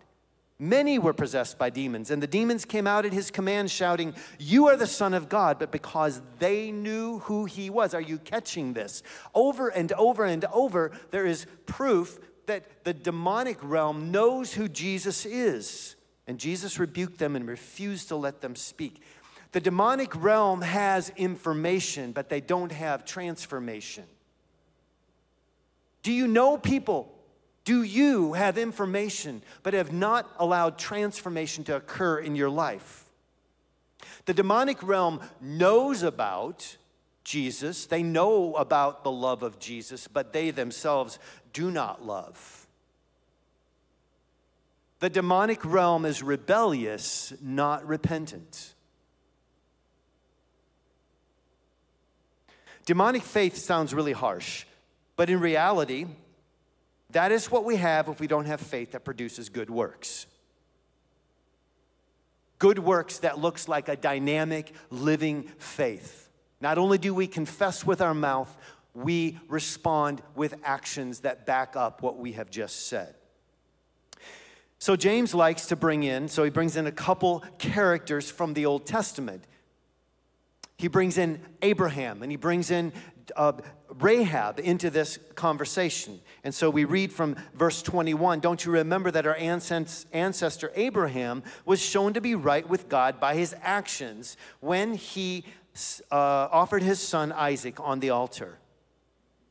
Many 0.63 0.99
were 0.99 1.15
possessed 1.15 1.57
by 1.57 1.71
demons, 1.71 2.11
and 2.11 2.23
the 2.23 2.27
demons 2.27 2.67
came 2.67 2.87
out 2.87 3.07
at 3.07 3.15
his 3.15 3.31
command, 3.31 3.71
shouting, 3.71 4.15
You 4.39 4.69
are 4.69 4.77
the 4.77 4.87
Son 4.87 5.15
of 5.15 5.31
God. 5.31 5.59
But 5.59 5.73
because 5.73 6.21
they 6.39 6.71
knew 6.71 7.21
who 7.21 7.47
he 7.47 7.71
was, 7.71 7.95
are 7.95 8.01
you 8.01 8.19
catching 8.19 8.75
this? 8.75 9.03
Over 9.35 9.71
and 9.71 9.91
over 9.93 10.27
and 10.27 10.45
over, 10.53 10.93
there 11.13 11.25
is 11.25 11.47
proof 11.65 12.21
that 12.45 12.85
the 12.85 12.93
demonic 12.93 13.57
realm 13.63 14.11
knows 14.11 14.53
who 14.53 14.69
Jesus 14.69 15.25
is. 15.25 15.97
And 16.27 16.39
Jesus 16.39 16.79
rebuked 16.79 17.17
them 17.17 17.37
and 17.37 17.49
refused 17.49 18.09
to 18.09 18.17
let 18.17 18.43
them 18.43 18.55
speak. 18.55 19.01
The 19.53 19.61
demonic 19.61 20.15
realm 20.15 20.61
has 20.61 21.11
information, 21.17 22.13
but 22.13 22.29
they 22.29 22.43
don't 22.43 22.71
have 22.71 23.07
transformation. 23.07 24.05
Do 26.03 26.13
you 26.13 26.27
know 26.27 26.59
people 26.59 27.15
do 27.71 27.85
you 27.85 28.33
have 28.33 28.59
information 28.59 29.43
but 29.63 29.75
have 29.75 29.93
not 29.93 30.29
allowed 30.41 30.77
transformation 30.77 31.63
to 31.63 31.77
occur 31.77 32.19
in 32.19 32.35
your 32.35 32.51
life? 32.51 33.05
The 34.25 34.35
demonic 34.35 34.83
realm 34.83 35.21
knows 35.41 36.03
about 36.03 36.77
Jesus, 37.23 37.87
they 37.87 38.03
know 38.03 38.57
about 38.57 39.05
the 39.05 39.13
love 39.13 39.45
of 39.45 39.61
Jesus, 39.61 40.09
but 40.09 40.33
they 40.33 40.51
themselves 40.51 41.21
do 41.53 41.71
not 41.71 42.05
love. 42.05 42.67
The 44.99 45.09
demonic 45.09 45.65
realm 45.65 46.05
is 46.05 46.25
rebellious, 46.25 47.33
not 47.41 47.87
repentant. 47.87 48.75
Demonic 52.85 53.23
faith 53.23 53.57
sounds 53.57 53.95
really 53.95 54.11
harsh, 54.11 54.65
but 55.15 55.31
in 55.31 55.39
reality, 55.39 56.07
that 57.13 57.33
is 57.33 57.51
what 57.51 57.65
we 57.65 57.77
have 57.77 58.09
if 58.09 58.21
we 58.21 58.27
don't 58.27 58.47
have 58.47 58.61
faith 58.61 58.93
that 58.93 59.05
produces 59.05 59.49
good 59.49 59.71
works. 59.71 60.27
Good 62.59 62.79
works 62.79 63.19
that 63.21 63.39
looks 63.39 63.69
like 63.69 63.89
a 63.89 63.97
dynamic, 63.97 64.73
living 64.91 65.45
faith. 65.59 66.29
Not 66.61 66.77
only 66.77 66.99
do 66.99 67.15
we 67.15 67.27
confess 67.27 67.87
with 67.87 68.01
our 68.03 68.15
mouth, 68.15 68.55
we 68.95 69.39
respond 69.49 70.23
with 70.35 70.55
actions 70.63 71.21
that 71.21 71.47
back 71.47 71.75
up 71.75 72.03
what 72.03 72.19
we 72.19 72.33
have 72.33 72.51
just 72.51 72.89
said. 72.89 73.15
So 74.79 74.97
James 74.97 75.35
likes 75.35 75.67
to 75.67 75.77
bring 75.77 76.03
in, 76.03 76.29
so 76.29 76.43
he 76.43 76.51
brings 76.51 76.77
in 76.77 76.87
a 76.87 76.93
couple 76.93 77.45
characters 77.59 78.31
from 78.31 78.55
the 78.55 78.67
Old 78.67 78.87
Testament. 78.87 79.45
He 80.77 80.89
brings 80.89 81.19
in 81.19 81.41
Abraham 81.61 82.23
and 82.23 82.33
he 82.33 82.37
brings 82.37 82.71
in 82.71 82.93
uh, 83.37 83.53
Rahab 83.99 84.61
into 84.61 84.91
this 84.91 85.19
conversation. 85.35 86.21
And 86.45 86.55
so 86.55 86.71
we 86.71 86.85
read 86.85 87.13
from 87.13 87.37
verse 87.55 87.83
21 87.83 88.41
Don't 88.41 88.65
you 88.65 88.73
remember 88.73 89.11
that 89.11 89.27
our 89.27 89.37
ancestor 89.37 90.73
Abraham 90.75 91.43
was 91.65 91.81
shown 91.81 92.15
to 92.15 92.21
be 92.21 92.35
right 92.35 92.69
with 92.69 92.89
God 92.89 93.21
by 93.21 93.35
his 93.35 93.55
actions 93.63 94.37
when 94.61 94.95
he 94.95 95.45
uh, 96.11 96.15
offered 96.51 96.83
his 96.83 97.01
son 97.01 97.33
Isaac 97.33 97.81
on 97.81 98.01
the 98.01 98.11
altar? 98.11 98.59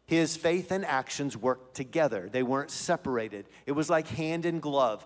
His 0.06 0.36
faith 0.36 0.72
and 0.72 0.84
actions 0.86 1.38
worked 1.38 1.76
together, 1.76 2.30
they 2.32 2.42
weren't 2.42 2.72
separated. 2.72 3.46
It 3.68 3.74
was 3.74 3.90
like 3.90 4.08
hand 4.08 4.46
in 4.46 4.60
glove. 4.60 5.06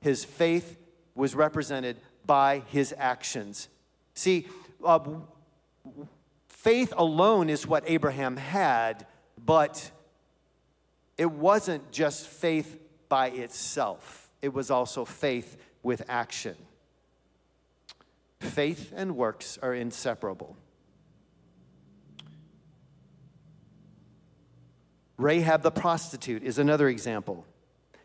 His 0.00 0.24
faith 0.24 0.78
was 1.14 1.34
represented 1.34 1.96
by 2.26 2.62
his 2.68 2.94
actions. 2.96 3.68
See, 4.14 4.46
uh, 4.84 5.00
faith 6.64 6.94
alone 6.96 7.50
is 7.50 7.66
what 7.66 7.84
Abraham 7.86 8.38
had, 8.38 9.06
but 9.44 9.90
it 11.18 11.30
wasn't 11.30 11.92
just 11.92 12.26
faith 12.26 12.80
by 13.10 13.28
itself, 13.28 14.30
it 14.40 14.52
was 14.52 14.70
also 14.70 15.04
faith 15.04 15.58
with 15.82 16.02
action. 16.08 16.56
Faith 18.40 18.92
and 18.96 19.14
works 19.14 19.58
are 19.62 19.74
inseparable. 19.74 20.56
Rahab 25.18 25.62
the 25.62 25.70
prostitute 25.70 26.42
is 26.42 26.58
another 26.58 26.88
example. 26.88 27.44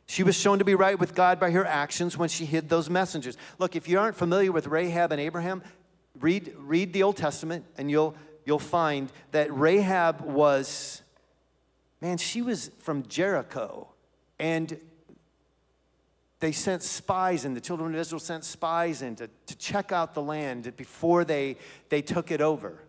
She 0.06 0.22
was 0.24 0.36
shown 0.36 0.60
to 0.60 0.66
be 0.66 0.76
right 0.76 1.00
with 1.00 1.16
God 1.16 1.40
by 1.40 1.52
her 1.52 1.66
actions 1.66 2.18
when 2.18 2.30
she 2.30 2.46
hid 2.46 2.68
those 2.68 2.90
messengers. 2.90 3.38
Look, 3.58 3.76
if 3.76 3.88
you 3.88 4.00
aren't 4.00 4.18
familiar 4.18 4.52
with 4.52 4.68
Rahab 4.68 5.12
and 5.12 5.22
Abraham, 5.22 5.64
read, 6.20 6.54
read 6.58 6.94
the 6.94 7.04
Old 7.04 7.16
Testament 7.18 7.66
and 7.78 7.90
you'll, 7.90 8.16
you'll 8.50 8.58
find 8.58 9.12
that 9.30 9.56
Rahab 9.56 10.22
was, 10.22 11.04
man, 12.02 12.18
she 12.18 12.42
was 12.42 12.72
from 12.80 13.06
Jericho. 13.08 13.88
And 14.40 14.76
they 16.40 16.52
sent 16.52 16.82
spies 16.82 17.46
in, 17.46 17.54
the 17.54 17.62
children 17.62 17.94
of 17.94 18.02
Israel 18.02 18.20
sent 18.20 18.44
spies 18.44 19.04
in 19.04 19.16
to, 19.18 19.30
to 19.46 19.58
check 19.58 19.92
out 19.92 20.16
the 20.16 20.24
land 20.24 20.76
before 20.76 21.24
they, 21.24 21.58
they 21.90 22.02
took 22.02 22.32
it 22.32 22.42
over. 22.42 22.82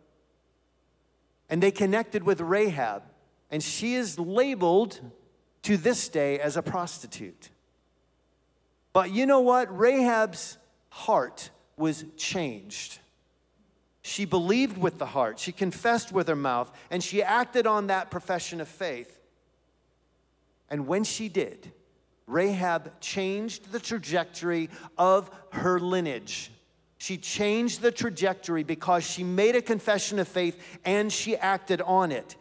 And 1.50 1.62
they 1.62 1.70
connected 1.70 2.22
with 2.22 2.40
Rahab, 2.40 3.02
and 3.50 3.62
she 3.62 3.96
is 3.96 4.18
labeled 4.18 4.98
to 5.64 5.76
this 5.76 6.08
day 6.08 6.38
as 6.38 6.56
a 6.56 6.62
prostitute. 6.62 7.50
But 8.94 9.10
you 9.10 9.26
know 9.26 9.40
what? 9.40 9.76
Rahab's 9.76 10.56
heart 10.88 11.50
was 11.76 12.06
changed. 12.16 12.98
She 14.02 14.24
believed 14.24 14.78
with 14.78 14.98
the 14.98 15.06
heart, 15.06 15.38
she 15.38 15.52
confessed 15.52 16.12
with 16.12 16.28
her 16.28 16.36
mouth, 16.36 16.70
and 16.90 17.02
she 17.02 17.22
acted 17.22 17.66
on 17.66 17.88
that 17.88 18.10
profession 18.10 18.60
of 18.60 18.68
faith. 18.68 19.18
And 20.70 20.86
when 20.86 21.04
she 21.04 21.28
did, 21.28 21.72
Rahab 22.26 23.00
changed 23.00 23.72
the 23.72 23.80
trajectory 23.80 24.70
of 24.96 25.30
her 25.52 25.80
lineage. 25.80 26.52
She 26.96 27.16
changed 27.16 27.80
the 27.80 27.90
trajectory 27.90 28.62
because 28.62 29.04
she 29.04 29.24
made 29.24 29.56
a 29.56 29.62
confession 29.62 30.18
of 30.18 30.28
faith 30.28 30.78
and 30.84 31.12
she 31.12 31.36
acted 31.36 31.80
on 31.80 32.12
it. 32.12 32.36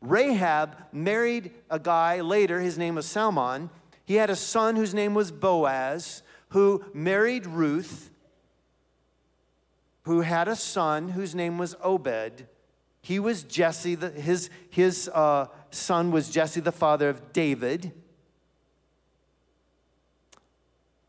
Rahab 0.00 0.76
married 0.92 1.52
a 1.70 1.78
guy 1.78 2.20
later, 2.20 2.60
his 2.60 2.76
name 2.76 2.96
was 2.96 3.06
Salmon. 3.06 3.70
He 4.04 4.16
had 4.16 4.28
a 4.28 4.36
son 4.36 4.76
whose 4.76 4.94
name 4.94 5.14
was 5.14 5.30
Boaz, 5.30 6.22
who 6.48 6.84
married 6.92 7.46
Ruth 7.46 8.10
who 10.02 10.22
had 10.22 10.48
a 10.48 10.56
son 10.56 11.10
whose 11.10 11.34
name 11.34 11.58
was 11.58 11.76
Obed. 11.82 12.46
He 13.02 13.18
was 13.18 13.42
Jesse, 13.42 13.94
the, 13.94 14.10
his, 14.10 14.50
his 14.70 15.08
uh, 15.12 15.46
son 15.70 16.10
was 16.10 16.28
Jesse, 16.28 16.60
the 16.60 16.72
father 16.72 17.08
of 17.08 17.32
David. 17.32 17.92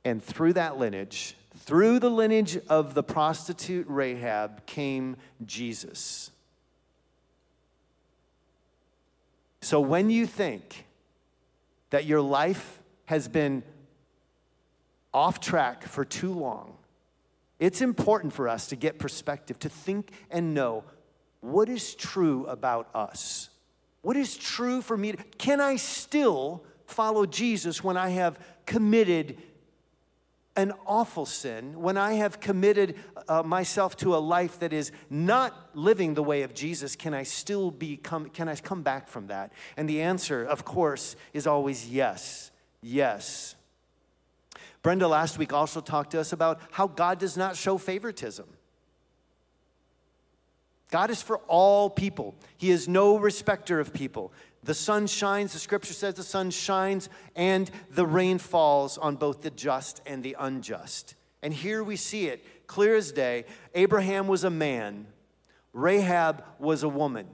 And 0.04 0.24
through 0.24 0.54
that 0.54 0.78
lineage, 0.78 1.36
through 1.58 2.00
the 2.00 2.10
lineage 2.10 2.58
of 2.70 2.94
the 2.94 3.04
prostitute 3.04 3.86
Rahab, 3.88 4.66
came 4.66 5.18
Jesus. 5.46 6.32
So 9.62 9.80
when 9.80 10.10
you 10.10 10.26
think 10.26 10.86
that 11.92 12.06
your 12.06 12.22
life 12.22 12.82
has 13.06 13.28
been 13.28 13.64
off 15.14 15.40
track 15.40 15.84
for 15.84 16.04
too 16.04 16.34
long, 16.34 16.78
it's 17.62 17.80
important 17.80 18.34
for 18.34 18.50
us 18.50 18.68
to 18.68 18.76
get 18.76 18.98
perspective, 18.98 19.60
to 19.60 19.70
think 19.70 20.12
and 20.32 20.56
know 20.56 20.84
what 21.42 21.70
is 21.70 21.94
true 21.94 22.46
about 22.48 22.90
us. 22.96 23.50
What 24.02 24.18
is 24.18 24.36
true 24.36 24.82
for 24.82 24.98
me? 24.98 25.14
Can 25.38 25.62
I 25.62 25.76
still 25.76 26.64
follow 26.88 27.28
Jesus 27.28 27.84
when 27.84 27.98
I 27.98 28.10
have 28.10 28.40
committed 28.66 29.38
an 30.56 30.74
awful 30.88 31.28
sin, 31.28 31.80
when 31.80 31.98
I 31.98 32.14
have 32.14 32.40
committed 32.40 32.96
uh, 33.30 33.44
myself 33.44 33.96
to 33.98 34.16
a 34.16 34.18
life 34.18 34.60
that 34.60 34.74
is 34.74 34.92
not 35.10 35.70
living 35.76 36.16
the 36.16 36.24
way 36.24 36.42
of 36.42 36.56
Jesus, 36.56 36.96
can 36.96 37.14
I 37.14 37.24
still 37.24 37.70
become, 37.70 38.30
can 38.30 38.50
I 38.50 38.56
come 38.56 38.82
back 38.82 39.08
from 39.08 39.28
that? 39.28 39.54
And 39.78 39.88
the 39.88 40.02
answer, 40.02 40.44
of 40.44 40.66
course, 40.66 41.16
is 41.32 41.46
always 41.46 41.88
yes, 41.88 42.52
yes. 42.82 43.56
Brenda 44.82 45.08
last 45.08 45.38
week 45.38 45.54
also 45.54 45.82
talked 45.82 46.12
to 46.12 46.20
us 46.20 46.34
about 46.34 46.60
how 46.72 46.88
God 46.88 47.20
does 47.20 47.38
not 47.38 47.56
show 47.56 47.78
favoritism. 47.78 48.48
God 50.90 51.10
is 51.10 51.22
for 51.22 51.38
all 51.48 51.90
people. 51.90 52.36
He 52.58 52.72
is 52.72 52.88
no 52.88 53.18
respecter 53.18 53.80
of 53.80 53.94
people. 53.94 54.34
The 54.64 54.74
sun 54.74 55.08
shines, 55.08 55.54
the 55.54 55.60
scripture 55.60 55.94
says 55.94 56.16
the 56.16 56.24
sun 56.24 56.52
shines, 56.52 57.10
and 57.36 57.72
the 57.90 58.06
rain 58.06 58.38
falls 58.38 58.98
on 58.98 59.16
both 59.16 59.42
the 59.42 59.50
just 59.50 60.02
and 60.06 60.22
the 60.22 60.36
unjust. 60.38 61.16
And 61.42 61.54
here 61.54 61.84
we 61.84 61.96
see 61.96 62.28
it 62.28 62.68
clear 62.68 62.96
as 62.96 63.12
day. 63.12 63.46
Abraham 63.74 64.28
was 64.28 64.44
a 64.44 64.50
man, 64.50 65.08
Rahab 65.74 66.44
was 66.60 66.84
a 66.84 66.90
woman. 66.90 67.28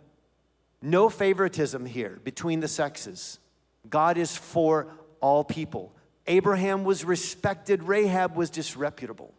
No 0.81 1.09
favoritism 1.09 1.85
here 1.85 2.19
between 2.23 2.59
the 2.59 2.67
sexes. 2.67 3.39
God 3.89 4.17
is 4.17 4.37
for 4.37 4.87
all 5.21 5.43
people. 5.43 5.93
Abraham 6.27 6.83
was 6.83 7.05
respected, 7.05 7.83
Rahab 7.83 8.35
was 8.35 8.49
disreputable. 8.49 9.33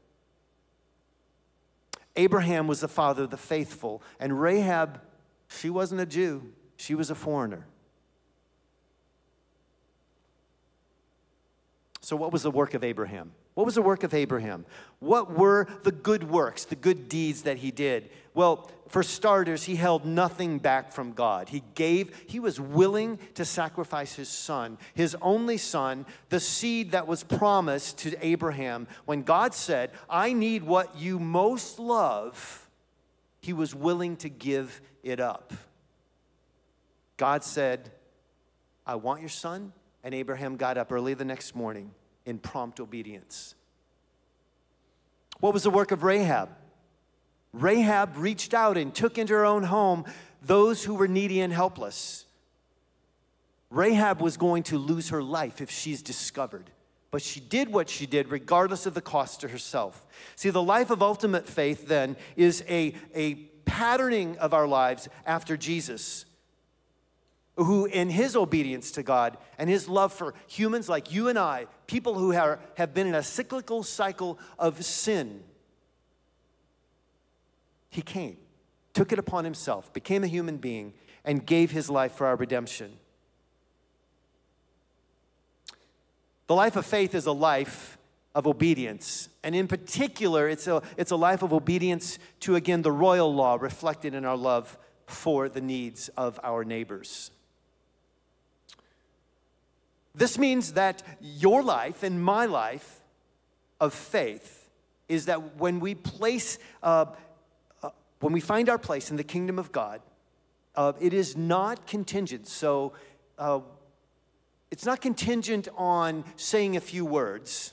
Abraham 2.16 2.66
was 2.66 2.81
the 2.81 2.88
father 2.88 3.24
of 3.24 3.31
the 3.31 3.37
faithful, 3.37 4.03
and 4.18 4.40
Rahab, 4.40 5.01
she 5.48 5.70
wasn't 5.70 6.01
a 6.01 6.07
Jew, 6.07 6.53
she 6.77 6.94
was 6.94 7.11
a 7.11 7.14
foreigner. 7.14 7.66
So, 12.01 12.16
what 12.16 12.33
was 12.33 12.42
the 12.42 12.51
work 12.51 12.74
of 12.74 12.83
Abraham? 12.83 13.33
What 13.59 13.64
was 13.64 13.75
the 13.75 13.83
work 13.83 14.05
of 14.05 14.14
Abraham? 14.14 14.64
What 15.01 15.37
were 15.37 15.66
the 15.83 15.90
good 15.90 16.23
works, 16.31 16.64
the 16.64 16.77
good 16.77 17.09
deeds 17.09 17.42
that 17.42 17.57
he 17.57 17.73
did? 17.73 18.09
Well, 18.33 18.71
for 18.87 19.03
starters, 19.03 19.64
he 19.64 19.75
held 19.75 20.05
nothing 20.05 20.61
back 20.61 20.92
from 20.92 21.12
God. 21.12 21.49
He 21.49 21.64
gave, 21.75 22.16
he 22.29 22.38
was 22.38 22.61
willing 22.61 23.18
to 23.35 23.44
sacrifice 23.44 24.14
his 24.14 24.29
son, 24.29 24.79
his 24.94 25.16
only 25.21 25.57
son, 25.57 26.07
the 26.29 26.38
seed 26.38 26.92
that 26.92 27.09
was 27.09 27.25
promised 27.25 27.99
to 27.99 28.14
Abraham. 28.25 28.87
When 29.07 29.25
God 29.25 29.55
said, 29.55 29.90
I 30.09 30.35
need 30.35 30.62
what 30.62 30.97
you 30.97 31.18
most 31.18 31.81
love, 31.81 32.68
he 33.40 33.53
was 33.53 33.75
willing 33.75 34.14
to 34.18 34.29
give 34.29 34.81
it 35.03 35.18
up. 35.18 35.53
God 37.16 37.42
said, 37.42 37.90
I 38.87 38.94
want 38.94 39.18
your 39.18 39.31
son. 39.31 39.73
And 40.05 40.14
Abraham 40.14 40.57
got 40.57 40.79
up 40.79 40.92
early 40.92 41.14
the 41.14 41.25
next 41.25 41.57
morning 41.57 41.90
in 42.29 42.38
prompt 42.38 42.79
obedience. 42.79 43.55
What 45.41 45.55
was 45.55 45.62
the 45.62 45.71
work 45.71 45.93
of 45.93 46.03
Rahab? 46.03 46.51
Rahab 47.53 48.17
reached 48.17 48.53
out 48.53 48.77
and 48.77 48.95
took 48.95 49.17
into 49.17 49.33
her 49.33 49.47
own 49.47 49.62
home 49.64 50.05
those 50.43 50.85
who 50.85 50.95
were 50.95 51.09
needy 51.09 51.41
and 51.41 51.53
helpless. 51.53 52.27
Rahab 53.71 54.21
was 54.21 54.37
going 54.37 54.62
to 54.64 54.79
lose 54.79 55.09
her 55.09 55.23
life 55.23 55.61
if 55.61 55.71
she's 55.71 56.03
discovered. 56.03 56.71
but 57.11 57.23
she 57.23 57.41
did 57.41 57.73
what 57.73 57.88
she 57.88 58.07
did 58.07 58.29
regardless 58.29 58.85
of 58.87 58.95
the 58.95 59.01
cost 59.01 59.41
to 59.41 59.49
herself. 59.49 60.07
See, 60.37 60.51
the 60.51 60.62
life 60.62 60.91
of 60.91 61.03
ultimate 61.03 61.47
faith 61.47 61.88
then 61.88 62.17
is 62.37 62.62
a, 62.69 62.95
a 63.14 63.35
patterning 63.64 64.37
of 64.38 64.53
our 64.53 64.67
lives 64.67 65.09
after 65.27 65.57
Jesus, 65.57 66.27
who, 67.59 67.87
in 67.87 68.09
his 68.09 68.37
obedience 68.37 68.92
to 68.92 69.03
God 69.03 69.37
and 69.59 69.68
his 69.68 69.88
love 69.88 70.12
for 70.12 70.33
humans 70.47 70.88
like 70.88 71.12
you 71.12 71.29
and 71.29 71.38
I, 71.38 71.66
people 71.87 72.14
who 72.14 72.33
are, 72.33 72.61
have 72.77 72.94
been 72.94 73.09
in 73.09 73.16
a 73.16 73.23
cyclical 73.23 73.83
cycle 73.83 74.38
of 74.59 74.85
sin, 74.85 75.42
he 77.90 78.01
came, 78.01 78.37
took 78.94 79.12
it 79.12 79.18
upon 79.18 79.44
himself, 79.44 79.92
became 79.92 80.23
a 80.23 80.29
human 80.29 80.59
being, 80.59 80.92
and 81.25 81.44
gave 81.44 81.73
his 81.73 81.90
life 81.90 82.12
for 82.12 82.27
our 82.27 82.37
redemption. 82.37 82.97
The 86.47 86.55
life 86.55 86.77
of 86.77 86.87
faith 86.87 87.14
is 87.14 87.27
a 87.27 87.33
life 87.33 87.99
of 88.37 88.47
obedience. 88.47 89.29
And 89.42 89.55
in 89.55 89.66
particular, 89.66 90.49
it's 90.49 90.68
a, 90.68 90.81
it's 90.97 91.11
a 91.11 91.16
life 91.16 91.42
of 91.42 91.53
obedience 91.53 92.21
to, 92.40 92.55
again, 92.55 92.83
the 92.83 92.92
royal 92.92 93.35
law 93.35 93.59
reflected 93.61 94.14
in 94.14 94.25
our 94.25 94.37
love 94.37 94.79
for 95.07 95.49
the 95.49 95.61
needs 95.61 96.09
of 96.11 96.38
our 96.44 96.64
neighbors. 96.64 97.33
This 100.14 100.38
means 100.38 100.73
that 100.73 101.03
your 101.21 101.62
life 101.62 102.03
and 102.03 102.23
my 102.23 102.47
life 102.47 103.01
of 103.81 103.94
faith 103.94 104.68
is 105.09 105.27
that 105.27 105.57
when 105.57 105.81
we 105.81 105.94
place, 105.94 106.59
uh, 106.83 107.07
uh, 107.83 107.90
when 108.21 108.33
we 108.33 108.40
find 108.40 108.68
our 108.68 108.79
place 108.79 109.11
in 109.11 109.16
the 109.16 109.25
kingdom 109.25 109.59
of 109.59 109.73
God, 109.73 110.01
uh, 110.75 110.92
it 111.01 111.12
is 111.12 111.37
not 111.37 111.87
contingent. 111.87 112.47
So, 112.47 112.92
uh, 113.38 113.61
it's 114.71 114.85
not 114.85 115.01
contingent 115.01 115.68
on 115.77 116.25
saying 116.37 116.77
a 116.77 116.81
few 116.81 117.05
words 117.05 117.73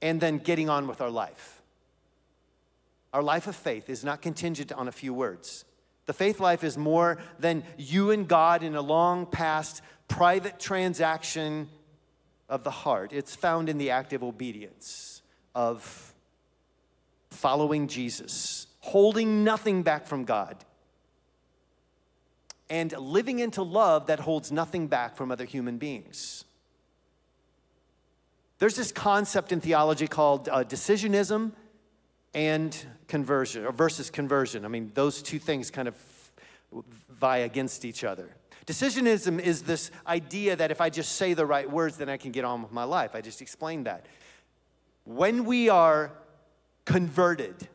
and 0.00 0.20
then 0.20 0.38
getting 0.38 0.68
on 0.68 0.86
with 0.86 1.00
our 1.00 1.10
life. 1.10 1.62
Our 3.12 3.22
life 3.22 3.46
of 3.46 3.54
faith 3.54 3.90
is 3.90 4.04
not 4.04 4.22
contingent 4.22 4.72
on 4.72 4.88
a 4.88 4.92
few 4.92 5.12
words. 5.12 5.64
The 6.06 6.12
faith 6.12 6.40
life 6.40 6.64
is 6.64 6.76
more 6.76 7.18
than 7.38 7.64
you 7.78 8.10
and 8.10 8.28
God 8.28 8.62
in 8.62 8.74
a 8.74 8.80
long 8.80 9.26
past 9.26 9.82
private 10.08 10.58
transaction 10.58 11.68
of 12.48 12.62
the 12.62 12.70
heart. 12.70 13.12
It's 13.12 13.34
found 13.34 13.68
in 13.68 13.78
the 13.78 13.90
active 13.90 14.22
obedience 14.22 15.22
of 15.54 16.14
following 17.30 17.88
Jesus, 17.88 18.66
holding 18.80 19.44
nothing 19.44 19.82
back 19.82 20.06
from 20.06 20.24
God 20.24 20.56
and 22.70 22.92
living 22.92 23.38
into 23.38 23.62
love 23.62 24.06
that 24.06 24.20
holds 24.20 24.50
nothing 24.50 24.86
back 24.86 25.16
from 25.16 25.30
other 25.30 25.44
human 25.44 25.78
beings. 25.78 26.44
There's 28.58 28.76
this 28.76 28.92
concept 28.92 29.52
in 29.52 29.60
theology 29.60 30.06
called 30.06 30.48
uh, 30.48 30.64
decisionism 30.64 31.52
and 32.34 32.76
conversion, 33.08 33.64
or 33.64 33.72
versus 33.72 34.10
conversion. 34.10 34.64
I 34.64 34.68
mean, 34.68 34.90
those 34.94 35.22
two 35.22 35.38
things 35.38 35.70
kind 35.70 35.88
of 35.88 35.94
vie 37.08 37.38
against 37.38 37.84
each 37.84 38.04
other. 38.04 38.36
Decisionism 38.66 39.38
is 39.38 39.62
this 39.62 39.90
idea 40.06 40.56
that 40.56 40.70
if 40.70 40.80
I 40.80 40.88
just 40.88 41.12
say 41.16 41.34
the 41.34 41.46
right 41.46 41.70
words, 41.70 41.98
then 41.98 42.08
I 42.08 42.16
can 42.16 42.32
get 42.32 42.44
on 42.44 42.62
with 42.62 42.72
my 42.72 42.84
life. 42.84 43.14
I 43.14 43.20
just 43.20 43.42
explained 43.42 43.86
that. 43.86 44.06
When 45.04 45.44
we 45.44 45.68
are 45.68 46.12
converted, 46.86 47.68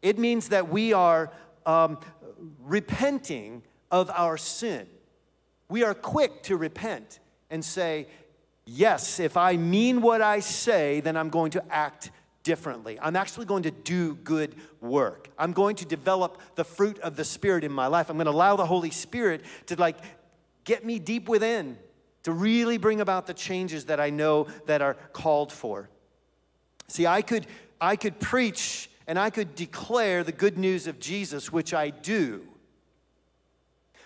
it 0.00 0.18
means 0.18 0.48
that 0.48 0.68
we 0.68 0.92
are 0.92 1.30
um, 1.66 1.98
repenting 2.64 3.62
of 3.90 4.10
our 4.10 4.38
sin. 4.38 4.86
We 5.68 5.82
are 5.84 5.94
quick 5.94 6.42
to 6.44 6.56
repent 6.56 7.20
and 7.50 7.64
say, 7.64 8.06
Yes, 8.70 9.18
if 9.18 9.38
I 9.38 9.56
mean 9.56 10.02
what 10.02 10.20
I 10.20 10.40
say, 10.40 11.00
then 11.00 11.16
I'm 11.16 11.30
going 11.30 11.52
to 11.52 11.64
act 11.70 12.10
differently. 12.48 12.98
I'm 13.02 13.14
actually 13.14 13.44
going 13.44 13.64
to 13.64 13.70
do 13.70 14.14
good 14.14 14.54
work. 14.80 15.28
I'm 15.36 15.52
going 15.52 15.76
to 15.76 15.84
develop 15.84 16.40
the 16.54 16.64
fruit 16.64 16.98
of 17.00 17.14
the 17.14 17.22
Spirit 17.22 17.62
in 17.62 17.70
my 17.70 17.88
life. 17.88 18.08
I'm 18.08 18.16
going 18.16 18.24
to 18.24 18.30
allow 18.30 18.56
the 18.56 18.64
Holy 18.64 18.90
Spirit 18.90 19.42
to 19.66 19.76
like 19.76 19.98
get 20.64 20.82
me 20.82 20.98
deep 20.98 21.28
within 21.28 21.76
to 22.22 22.32
really 22.32 22.78
bring 22.78 23.02
about 23.02 23.26
the 23.26 23.34
changes 23.34 23.84
that 23.84 24.00
I 24.00 24.08
know 24.08 24.46
that 24.64 24.80
are 24.80 24.94
called 25.12 25.52
for. 25.52 25.90
See, 26.86 27.06
I 27.06 27.20
could 27.20 27.46
I 27.82 27.96
could 27.96 28.18
preach 28.18 28.88
and 29.06 29.18
I 29.18 29.28
could 29.28 29.54
declare 29.54 30.24
the 30.24 30.32
good 30.32 30.56
news 30.56 30.86
of 30.86 30.98
Jesus, 30.98 31.52
which 31.52 31.74
I 31.74 31.90
do. 31.90 32.48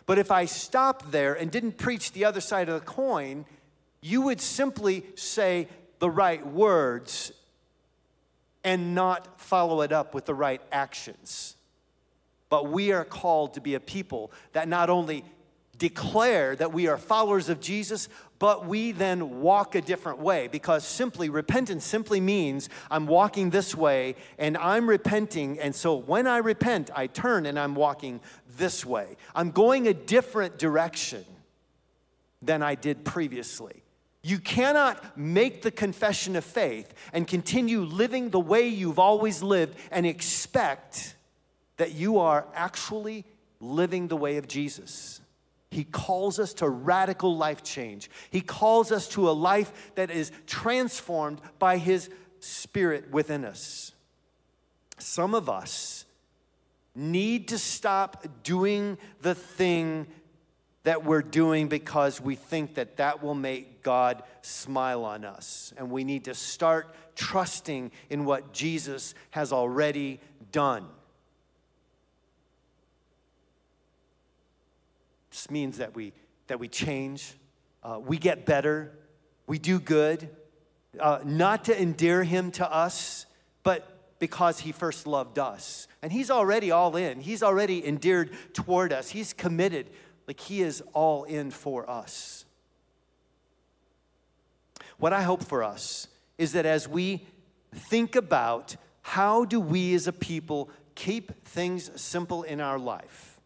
But 0.05 0.19
if 0.19 0.33
I 0.33 0.47
stopped 0.47 1.13
there 1.13 1.35
and 1.35 1.49
didn't 1.49 1.79
preach 1.79 2.11
the 2.11 2.25
other 2.25 2.41
side 2.41 2.69
of 2.69 2.81
the 2.81 2.85
coin, 2.85 3.45
you 4.01 4.21
would 4.23 4.41
simply 4.41 5.07
say 5.15 5.69
the 6.01 6.11
right 6.11 6.45
words 6.45 7.33
and 8.65 8.95
not 8.95 9.41
follow 9.41 9.83
it 9.83 9.93
up 9.93 10.15
with 10.15 10.27
the 10.27 10.35
right 10.35 10.61
actions. 10.71 11.57
But 12.49 12.69
we 12.69 12.93
are 12.93 13.05
called 13.05 13.55
to 13.55 13.61
be 13.61 13.75
a 13.75 13.81
people 13.81 14.31
that 14.53 14.69
not 14.69 14.91
only 14.91 15.25
declare 15.79 16.55
that 16.55 16.73
we 16.73 16.87
are 16.87 16.97
followers 16.97 17.49
of 17.49 17.61
Jesus, 17.61 18.09
but 18.39 18.67
we 18.67 18.93
then 18.93 19.41
walk 19.41 19.75
a 19.75 19.81
different 19.81 20.19
way 20.19 20.49
because 20.49 20.85
simply 20.85 21.29
repentance 21.29 21.85
simply 21.85 22.21
means 22.21 22.69
I'm 22.91 23.07
walking 23.07 23.51
this 23.51 23.75
way 23.75 24.17
and 24.39 24.57
I'm 24.59 24.89
repenting. 24.89 25.59
And 25.59 25.75
so 25.75 25.97
when 25.97 26.27
I 26.27 26.39
repent, 26.39 26.91
I 26.95 27.07
turn 27.07 27.47
and 27.47 27.59
I'm 27.59 27.75
walking 27.75 28.21
this 28.57 28.85
way. 28.85 29.17
I'm 29.35 29.51
going 29.51 29.89
a 29.89 29.95
different 29.95 30.59
direction 30.59 31.25
than 32.43 32.63
I 32.63 32.75
did 32.75 33.05
previously. 33.05 33.83
You 34.23 34.39
cannot 34.39 35.19
make 35.19 35.63
the 35.63 35.71
confession 35.71 36.37
of 36.37 36.45
faith 36.45 36.93
and 37.13 37.27
continue 37.27 37.81
living 37.81 38.31
the 38.31 38.41
way 38.41 38.69
you've 38.69 39.01
always 39.01 39.43
lived 39.43 39.77
and 39.91 40.07
expect 40.07 41.17
that 41.77 41.93
you 41.93 42.19
are 42.19 42.47
actually 42.55 43.25
living 43.59 44.07
the 44.07 44.17
way 44.17 44.37
of 44.37 44.47
Jesus. 44.47 45.21
He 45.73 45.85
calls 45.85 46.39
us 46.39 46.55
to 46.55 46.69
radical 46.69 47.37
life 47.37 47.65
change. 47.65 48.11
He 48.31 48.43
calls 48.43 48.93
us 48.93 49.09
to 49.09 49.29
a 49.29 49.33
life 49.33 49.93
that 49.97 50.11
is 50.11 50.31
transformed 50.47 51.41
by 51.59 51.79
His 51.79 52.11
Spirit 52.41 53.11
within 53.11 53.45
us. 53.45 53.93
Some 54.99 55.35
of 55.35 55.49
us 55.49 56.05
need 56.95 57.49
to 57.49 57.59
stop 57.59 58.27
doing 58.43 58.99
the 59.23 59.35
thing 59.35 60.07
that 60.85 61.05
we're 61.05 61.23
doing 61.23 61.69
because 61.69 62.21
we 62.21 62.35
think 62.35 62.75
that 62.75 62.97
that 62.97 63.23
will 63.23 63.35
make 63.35 63.83
God 63.83 64.23
smile 64.43 65.05
on 65.05 65.25
us. 65.25 65.73
And 65.77 65.91
we 65.91 66.03
need 66.03 66.25
to 66.25 66.35
start 66.35 66.95
trusting 67.15 67.93
in 68.11 68.25
what 68.25 68.53
Jesus 68.53 69.15
has 69.31 69.53
already 69.53 70.21
done. 70.51 70.87
This 75.31 75.51
means 75.51 75.79
that 75.79 75.95
we, 75.95 76.13
that 76.49 76.59
we 76.59 76.69
change, 76.69 77.35
uh, 77.83 77.99
we 77.99 78.19
get 78.19 78.45
better, 78.45 78.93
we 79.47 79.59
do 79.59 79.81
good, 79.81 80.29
uh, 81.01 81.21
not 81.25 81.65
to 81.65 81.81
endear 81.81 82.23
him 82.23 82.51
to 82.53 82.71
us, 82.71 83.27
but 83.63 84.19
because 84.19 84.61
he 84.61 84.73
first 84.73 85.07
loved 85.07 85.39
us. 85.39 85.89
And 86.03 86.13
he's 86.13 86.31
already 86.31 86.71
all 86.71 86.97
in, 86.97 87.21
he's 87.21 87.43
already 87.43 87.87
endeared 87.87 88.31
toward 88.53 88.93
us, 88.93 89.11
he's 89.11 89.33
committed, 89.33 89.89
like 90.27 90.41
he 90.41 90.63
is 90.63 90.83
all 90.93 91.25
in 91.25 91.51
for 91.51 91.89
us. 91.89 92.45
What 94.99 95.13
I 95.13 95.23
hope 95.23 95.43
for 95.45 95.63
us 95.63 96.09
is 96.39 96.53
that 96.53 96.67
as 96.67 96.89
we 96.89 97.27
think 97.75 98.15
about 98.15 98.77
how 99.03 99.45
do 99.45 99.61
we 99.61 99.95
as 99.95 100.07
a 100.07 100.13
people 100.13 100.71
keep 100.95 101.45
things 101.45 101.91
simple 102.01 102.45
in 102.45 102.61
our 102.61 102.79
life, 102.79 103.41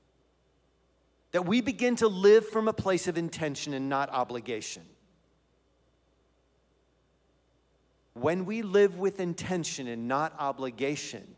that 1.32 1.46
we 1.46 1.60
begin 1.60 1.96
to 1.96 2.08
live 2.08 2.48
from 2.48 2.68
a 2.68 2.72
place 2.72 3.08
of 3.08 3.18
intention 3.18 3.74
and 3.74 3.88
not 3.88 4.10
obligation. 4.10 4.82
When 8.14 8.46
we 8.46 8.62
live 8.62 8.98
with 8.98 9.20
intention 9.20 9.86
and 9.86 10.08
not 10.08 10.34
obligation, 10.38 11.36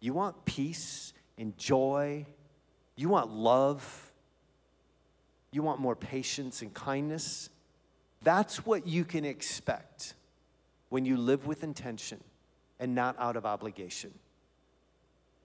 you 0.00 0.14
want 0.14 0.44
peace 0.44 1.12
and 1.36 1.56
joy, 1.58 2.24
you 2.98 3.08
want 3.08 3.30
love, 3.30 4.10
you 5.52 5.62
want 5.62 5.78
more 5.78 5.94
patience 5.94 6.62
and 6.62 6.74
kindness. 6.74 7.48
That's 8.22 8.66
what 8.66 8.88
you 8.88 9.04
can 9.04 9.24
expect 9.24 10.14
when 10.88 11.04
you 11.04 11.16
live 11.16 11.46
with 11.46 11.62
intention 11.62 12.20
and 12.80 12.96
not 12.96 13.14
out 13.20 13.36
of 13.36 13.46
obligation. 13.46 14.12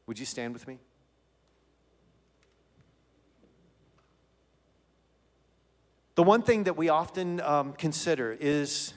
Would 0.08 0.18
you 0.18 0.26
stand 0.26 0.54
with 0.54 0.68
me? 0.68 0.80
The 6.16 6.24
one 6.24 6.42
thing 6.42 6.64
that 6.64 6.76
we 6.76 6.90
often 6.90 7.40
um, 7.42 7.74
consider 7.74 8.36
is 8.40 8.96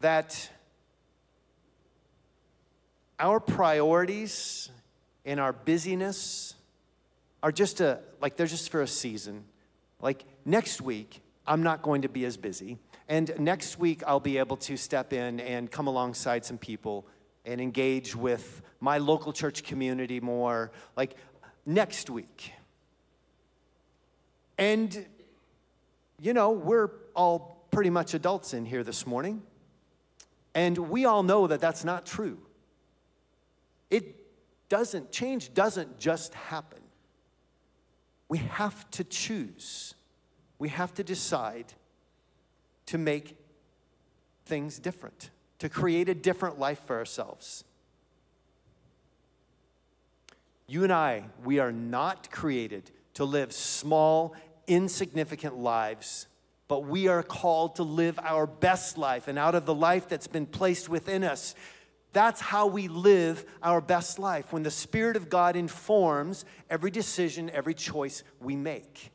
that 0.00 0.50
our 3.18 3.40
priorities 3.40 4.70
and 5.24 5.40
our 5.40 5.52
busyness 5.52 6.54
are 7.42 7.52
just 7.52 7.80
a, 7.80 8.00
like, 8.20 8.36
they're 8.36 8.46
just 8.46 8.70
for 8.70 8.82
a 8.82 8.86
season. 8.86 9.44
Like, 10.00 10.24
next 10.44 10.80
week, 10.80 11.22
I'm 11.46 11.62
not 11.62 11.82
going 11.82 12.02
to 12.02 12.08
be 12.08 12.24
as 12.24 12.36
busy. 12.36 12.78
And 13.08 13.32
next 13.38 13.78
week, 13.78 14.02
I'll 14.06 14.20
be 14.20 14.38
able 14.38 14.56
to 14.58 14.76
step 14.76 15.12
in 15.12 15.40
and 15.40 15.70
come 15.70 15.86
alongside 15.86 16.44
some 16.44 16.58
people 16.58 17.06
and 17.44 17.60
engage 17.60 18.14
with 18.14 18.62
my 18.80 18.98
local 18.98 19.32
church 19.32 19.62
community 19.64 20.20
more, 20.20 20.70
like 20.96 21.14
next 21.64 22.10
week. 22.10 22.52
And, 24.58 25.06
you 26.20 26.34
know, 26.34 26.50
we're 26.50 26.90
all 27.14 27.66
pretty 27.70 27.90
much 27.90 28.14
adults 28.14 28.52
in 28.52 28.66
here 28.66 28.82
this 28.82 29.06
morning. 29.06 29.42
And 30.54 30.76
we 30.76 31.04
all 31.04 31.22
know 31.22 31.46
that 31.46 31.60
that's 31.60 31.84
not 31.84 32.04
true. 32.04 32.38
It 33.90 34.16
doesn't, 34.68 35.12
change 35.12 35.54
doesn't 35.54 35.98
just 35.98 36.34
happen. 36.34 36.77
We 38.28 38.38
have 38.38 38.90
to 38.92 39.04
choose, 39.04 39.94
we 40.58 40.68
have 40.68 40.92
to 40.94 41.04
decide 41.04 41.72
to 42.86 42.98
make 42.98 43.36
things 44.44 44.78
different, 44.78 45.30
to 45.58 45.68
create 45.68 46.08
a 46.08 46.14
different 46.14 46.58
life 46.58 46.80
for 46.86 46.96
ourselves. 46.96 47.64
You 50.66 50.84
and 50.84 50.92
I, 50.92 51.24
we 51.44 51.58
are 51.58 51.72
not 51.72 52.30
created 52.30 52.90
to 53.14 53.24
live 53.24 53.52
small, 53.52 54.34
insignificant 54.66 55.56
lives, 55.56 56.26
but 56.68 56.84
we 56.84 57.08
are 57.08 57.22
called 57.22 57.76
to 57.76 57.82
live 57.82 58.18
our 58.22 58.46
best 58.46 58.98
life. 58.98 59.28
And 59.28 59.38
out 59.38 59.54
of 59.54 59.64
the 59.64 59.74
life 59.74 60.08
that's 60.08 60.26
been 60.26 60.44
placed 60.44 60.88
within 60.88 61.24
us, 61.24 61.54
that's 62.12 62.40
how 62.40 62.66
we 62.66 62.88
live 62.88 63.44
our 63.62 63.80
best 63.80 64.18
life 64.18 64.52
when 64.52 64.62
the 64.62 64.70
Spirit 64.70 65.16
of 65.16 65.28
God 65.28 65.56
informs 65.56 66.44
every 66.70 66.90
decision, 66.90 67.50
every 67.50 67.74
choice 67.74 68.22
we 68.40 68.56
make. 68.56 69.10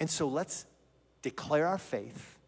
And 0.00 0.10
so 0.10 0.28
let's 0.28 0.66
declare 1.22 1.66
our 1.66 1.78
faith 1.78 2.38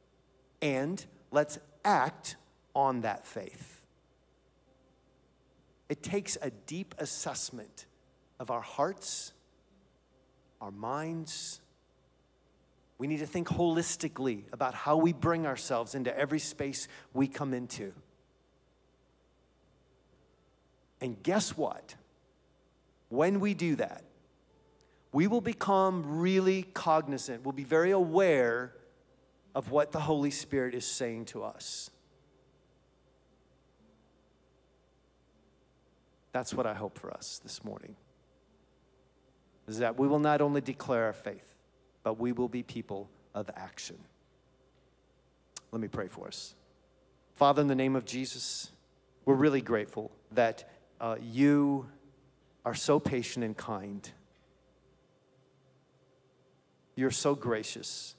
and 0.61 1.05
let's 1.31 1.59
act 1.85 2.37
on 2.75 3.03
that 3.03 3.27
faith. 3.27 3.81
It 5.89 6.03
takes 6.03 6.37
a 6.43 6.51
deep 6.51 6.95
assessment 6.99 7.87
of 8.41 8.51
our 8.51 8.61
hearts, 8.61 9.33
our 10.61 10.73
minds, 10.73 11.61
we 12.99 13.07
need 13.07 13.19
to 13.19 13.27
think 13.27 13.49
holistically 13.49 14.45
about 14.53 14.75
how 14.75 14.97
we 14.97 15.13
bring 15.13 15.47
ourselves 15.47 15.95
into 15.95 16.17
every 16.17 16.39
space 16.39 16.89
we 17.13 17.29
come 17.29 17.53
into. 17.53 17.93
And 21.01 21.23
guess 21.23 21.57
what? 21.57 21.95
When 23.09 23.41
we 23.41 23.55
do 23.55 23.77
that, 23.77 24.03
we 25.13 25.27
will 25.27 25.41
become 25.41 26.21
really 26.21 26.63
cognizant, 26.63 27.45
we'll 27.45 27.53
be 27.53 27.65
very 27.65 27.91
aware 27.91 28.73
of 29.55 29.71
what 29.71 29.93
the 29.93 30.01
Holy 30.01 30.31
Spirit 30.31 30.75
is 30.75 30.87
saying 30.87 31.27
to 31.27 31.43
us. 31.43 31.91
That's 36.33 36.53
what 36.53 36.67
I 36.67 36.75
hope 36.75 36.99
for 36.99 37.11
us 37.11 37.41
this 37.43 37.65
morning. 37.65 37.97
Is 39.67 39.79
that 39.79 39.99
we 39.99 40.07
will 40.07 40.19
not 40.19 40.43
only 40.43 40.61
declare 40.61 41.05
our 41.05 41.15
faith, 41.15 41.56
but 42.07 42.21
we 42.21 42.31
will 42.31 42.49
be 42.49 42.62
people 42.62 43.11
of 43.35 43.51
action. 43.57 43.97
Let 45.73 45.81
me 45.81 45.88
pray 45.88 46.07
for 46.07 46.29
us. 46.29 46.55
Father, 47.35 47.61
in 47.61 47.66
the 47.66 47.75
name 47.75 47.97
of 47.97 48.05
Jesus, 48.05 48.71
we're 49.25 49.35
really 49.35 49.61
grateful 49.61 50.12
that 50.31 50.71
uh, 51.01 51.16
you 51.21 51.88
are 52.64 52.77
so 52.77 53.01
patient 53.01 53.45
and 53.45 53.57
kind. 53.57 54.09
You're 56.95 57.11
so 57.11 57.35
gracious. 57.35 58.14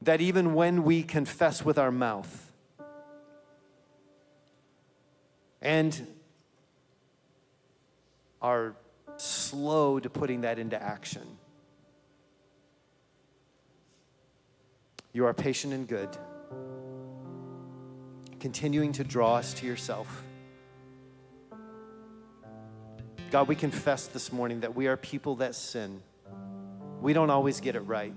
That 0.00 0.22
even 0.22 0.54
when 0.54 0.82
we 0.82 1.02
confess 1.02 1.62
with 1.62 1.76
our 1.76 1.92
mouth 1.92 2.52
and 5.60 6.06
are 8.40 8.76
slow 9.52 10.00
to 10.00 10.08
putting 10.08 10.40
that 10.40 10.58
into 10.58 10.82
action. 10.82 11.36
You 15.12 15.26
are 15.26 15.34
patient 15.34 15.74
and 15.74 15.86
good, 15.86 16.08
continuing 18.40 18.92
to 18.92 19.04
draw 19.04 19.34
us 19.34 19.52
to 19.54 19.66
yourself. 19.66 20.24
God, 23.30 23.46
we 23.46 23.54
confess 23.54 24.06
this 24.06 24.32
morning 24.32 24.60
that 24.60 24.74
we 24.74 24.86
are 24.86 24.96
people 24.96 25.36
that 25.36 25.54
sin. 25.54 26.00
We 27.02 27.12
don't 27.12 27.28
always 27.28 27.60
get 27.60 27.76
it 27.76 27.80
right. 27.80 28.14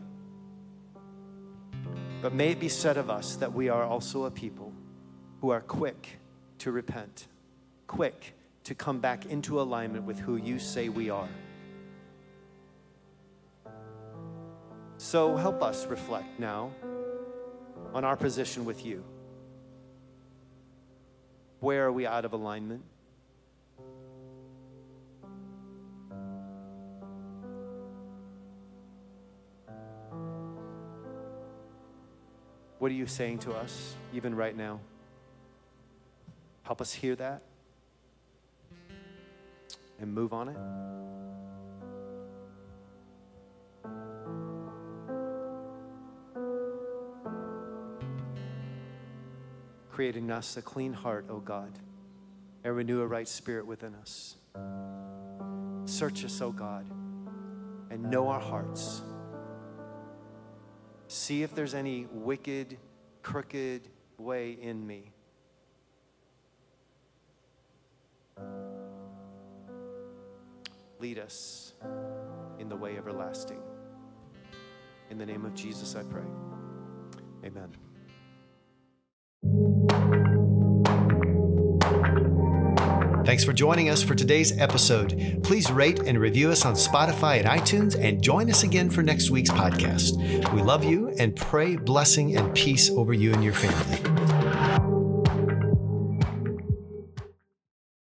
But 2.22 2.34
may 2.34 2.52
it 2.52 2.62
be 2.62 2.70
said 2.70 2.96
of 2.96 3.10
us 3.10 3.36
that 3.38 3.52
we 3.52 3.68
are 3.68 3.84
also 3.84 4.24
a 4.24 4.32
people 4.32 4.72
who 5.42 5.50
are 5.50 5.60
quick 5.60 6.18
to 6.60 6.72
repent, 6.72 7.28
quick 7.88 8.35
to 8.66 8.74
come 8.74 9.00
back 9.00 9.28
into 9.28 9.62
alignment 9.62 10.06
with 10.06 10.20
who 10.20 10.38
you 10.38 10.58
say 10.58 10.90
we 10.90 11.10
are. 11.10 11.30
So 14.98 15.36
help 15.38 15.62
us 15.62 15.86
reflect 15.86 16.40
now 16.40 16.72
on 17.94 18.04
our 18.04 18.16
position 18.16 18.66
with 18.66 18.84
you. 18.84 19.04
Where 21.60 21.86
are 21.86 21.92
we 21.92 22.08
out 22.08 22.26
of 22.26 22.34
alignment? 22.34 22.84
What 32.80 32.92
are 32.92 32.96
you 32.96 33.08
saying 33.08 33.40
to 33.40 33.54
us, 33.54 33.96
even 34.12 34.36
right 34.36 34.56
now? 34.56 34.80
Help 36.64 36.82
us 36.82 36.92
hear 36.92 37.16
that 37.16 37.44
and 40.00 40.14
move 40.14 40.34
on 40.34 40.50
it? 40.50 40.58
Creating 49.92 50.30
us 50.30 50.58
a 50.58 50.62
clean 50.62 50.94
heart, 50.94 51.26
O 51.30 51.40
God, 51.40 51.72
and 52.64 52.76
renew 52.76 53.02
a 53.02 53.08
right 53.08 53.28
spirit 53.28 53.66
within 53.66 53.96
us. 53.96 54.36
Search 55.86 56.26
us, 56.26 56.42
O 56.42 56.52
God, 56.52 56.86
and 57.90 58.04
know 58.12 58.28
our 58.28 58.40
hearts. 58.42 59.02
See 61.08 61.44
if 61.44 61.56
there's 61.56 61.74
any 61.74 62.08
wicked, 62.12 62.78
crooked 63.24 63.88
way 64.18 64.52
in 64.52 64.86
me 64.86 65.15
lead 71.00 71.20
us 71.20 71.74
in 72.60 72.70
the 72.70 72.76
way 72.76 72.98
everlasting. 72.98 73.62
In 75.10 75.18
the 75.18 75.26
name 75.26 75.46
of 75.46 75.54
Jesus, 75.54 75.96
I 75.96 76.04
pray. 76.04 76.24
Amen. 77.44 77.70
Thanks 83.26 83.44
for 83.44 83.54
joining 83.54 83.90
us 83.90 84.04
for 84.04 84.14
today's 84.14 84.56
episode. 84.60 85.40
Please 85.44 85.72
rate 85.72 86.00
and 86.00 86.20
review 86.20 86.52
us 86.52 86.64
on 86.64 86.76
Spotify 86.76 87.40
and 87.40 87.48
iTunes 87.48 88.00
and 88.00 88.22
join 88.22 88.52
us 88.52 88.62
again 88.62 88.90
for 88.90 89.02
next 89.02 89.32
week's 89.32 89.50
podcast. 89.50 90.14
We 90.54 90.62
love 90.62 90.84
you 90.84 91.10
and 91.18 91.36
pray 91.36 91.76
blessing 91.76 92.38
and 92.38 92.54
peace 92.54 92.92
over 92.92 93.14
you 93.14 93.34
and 93.34 93.44
your 93.44 93.54
family. 93.54 94.25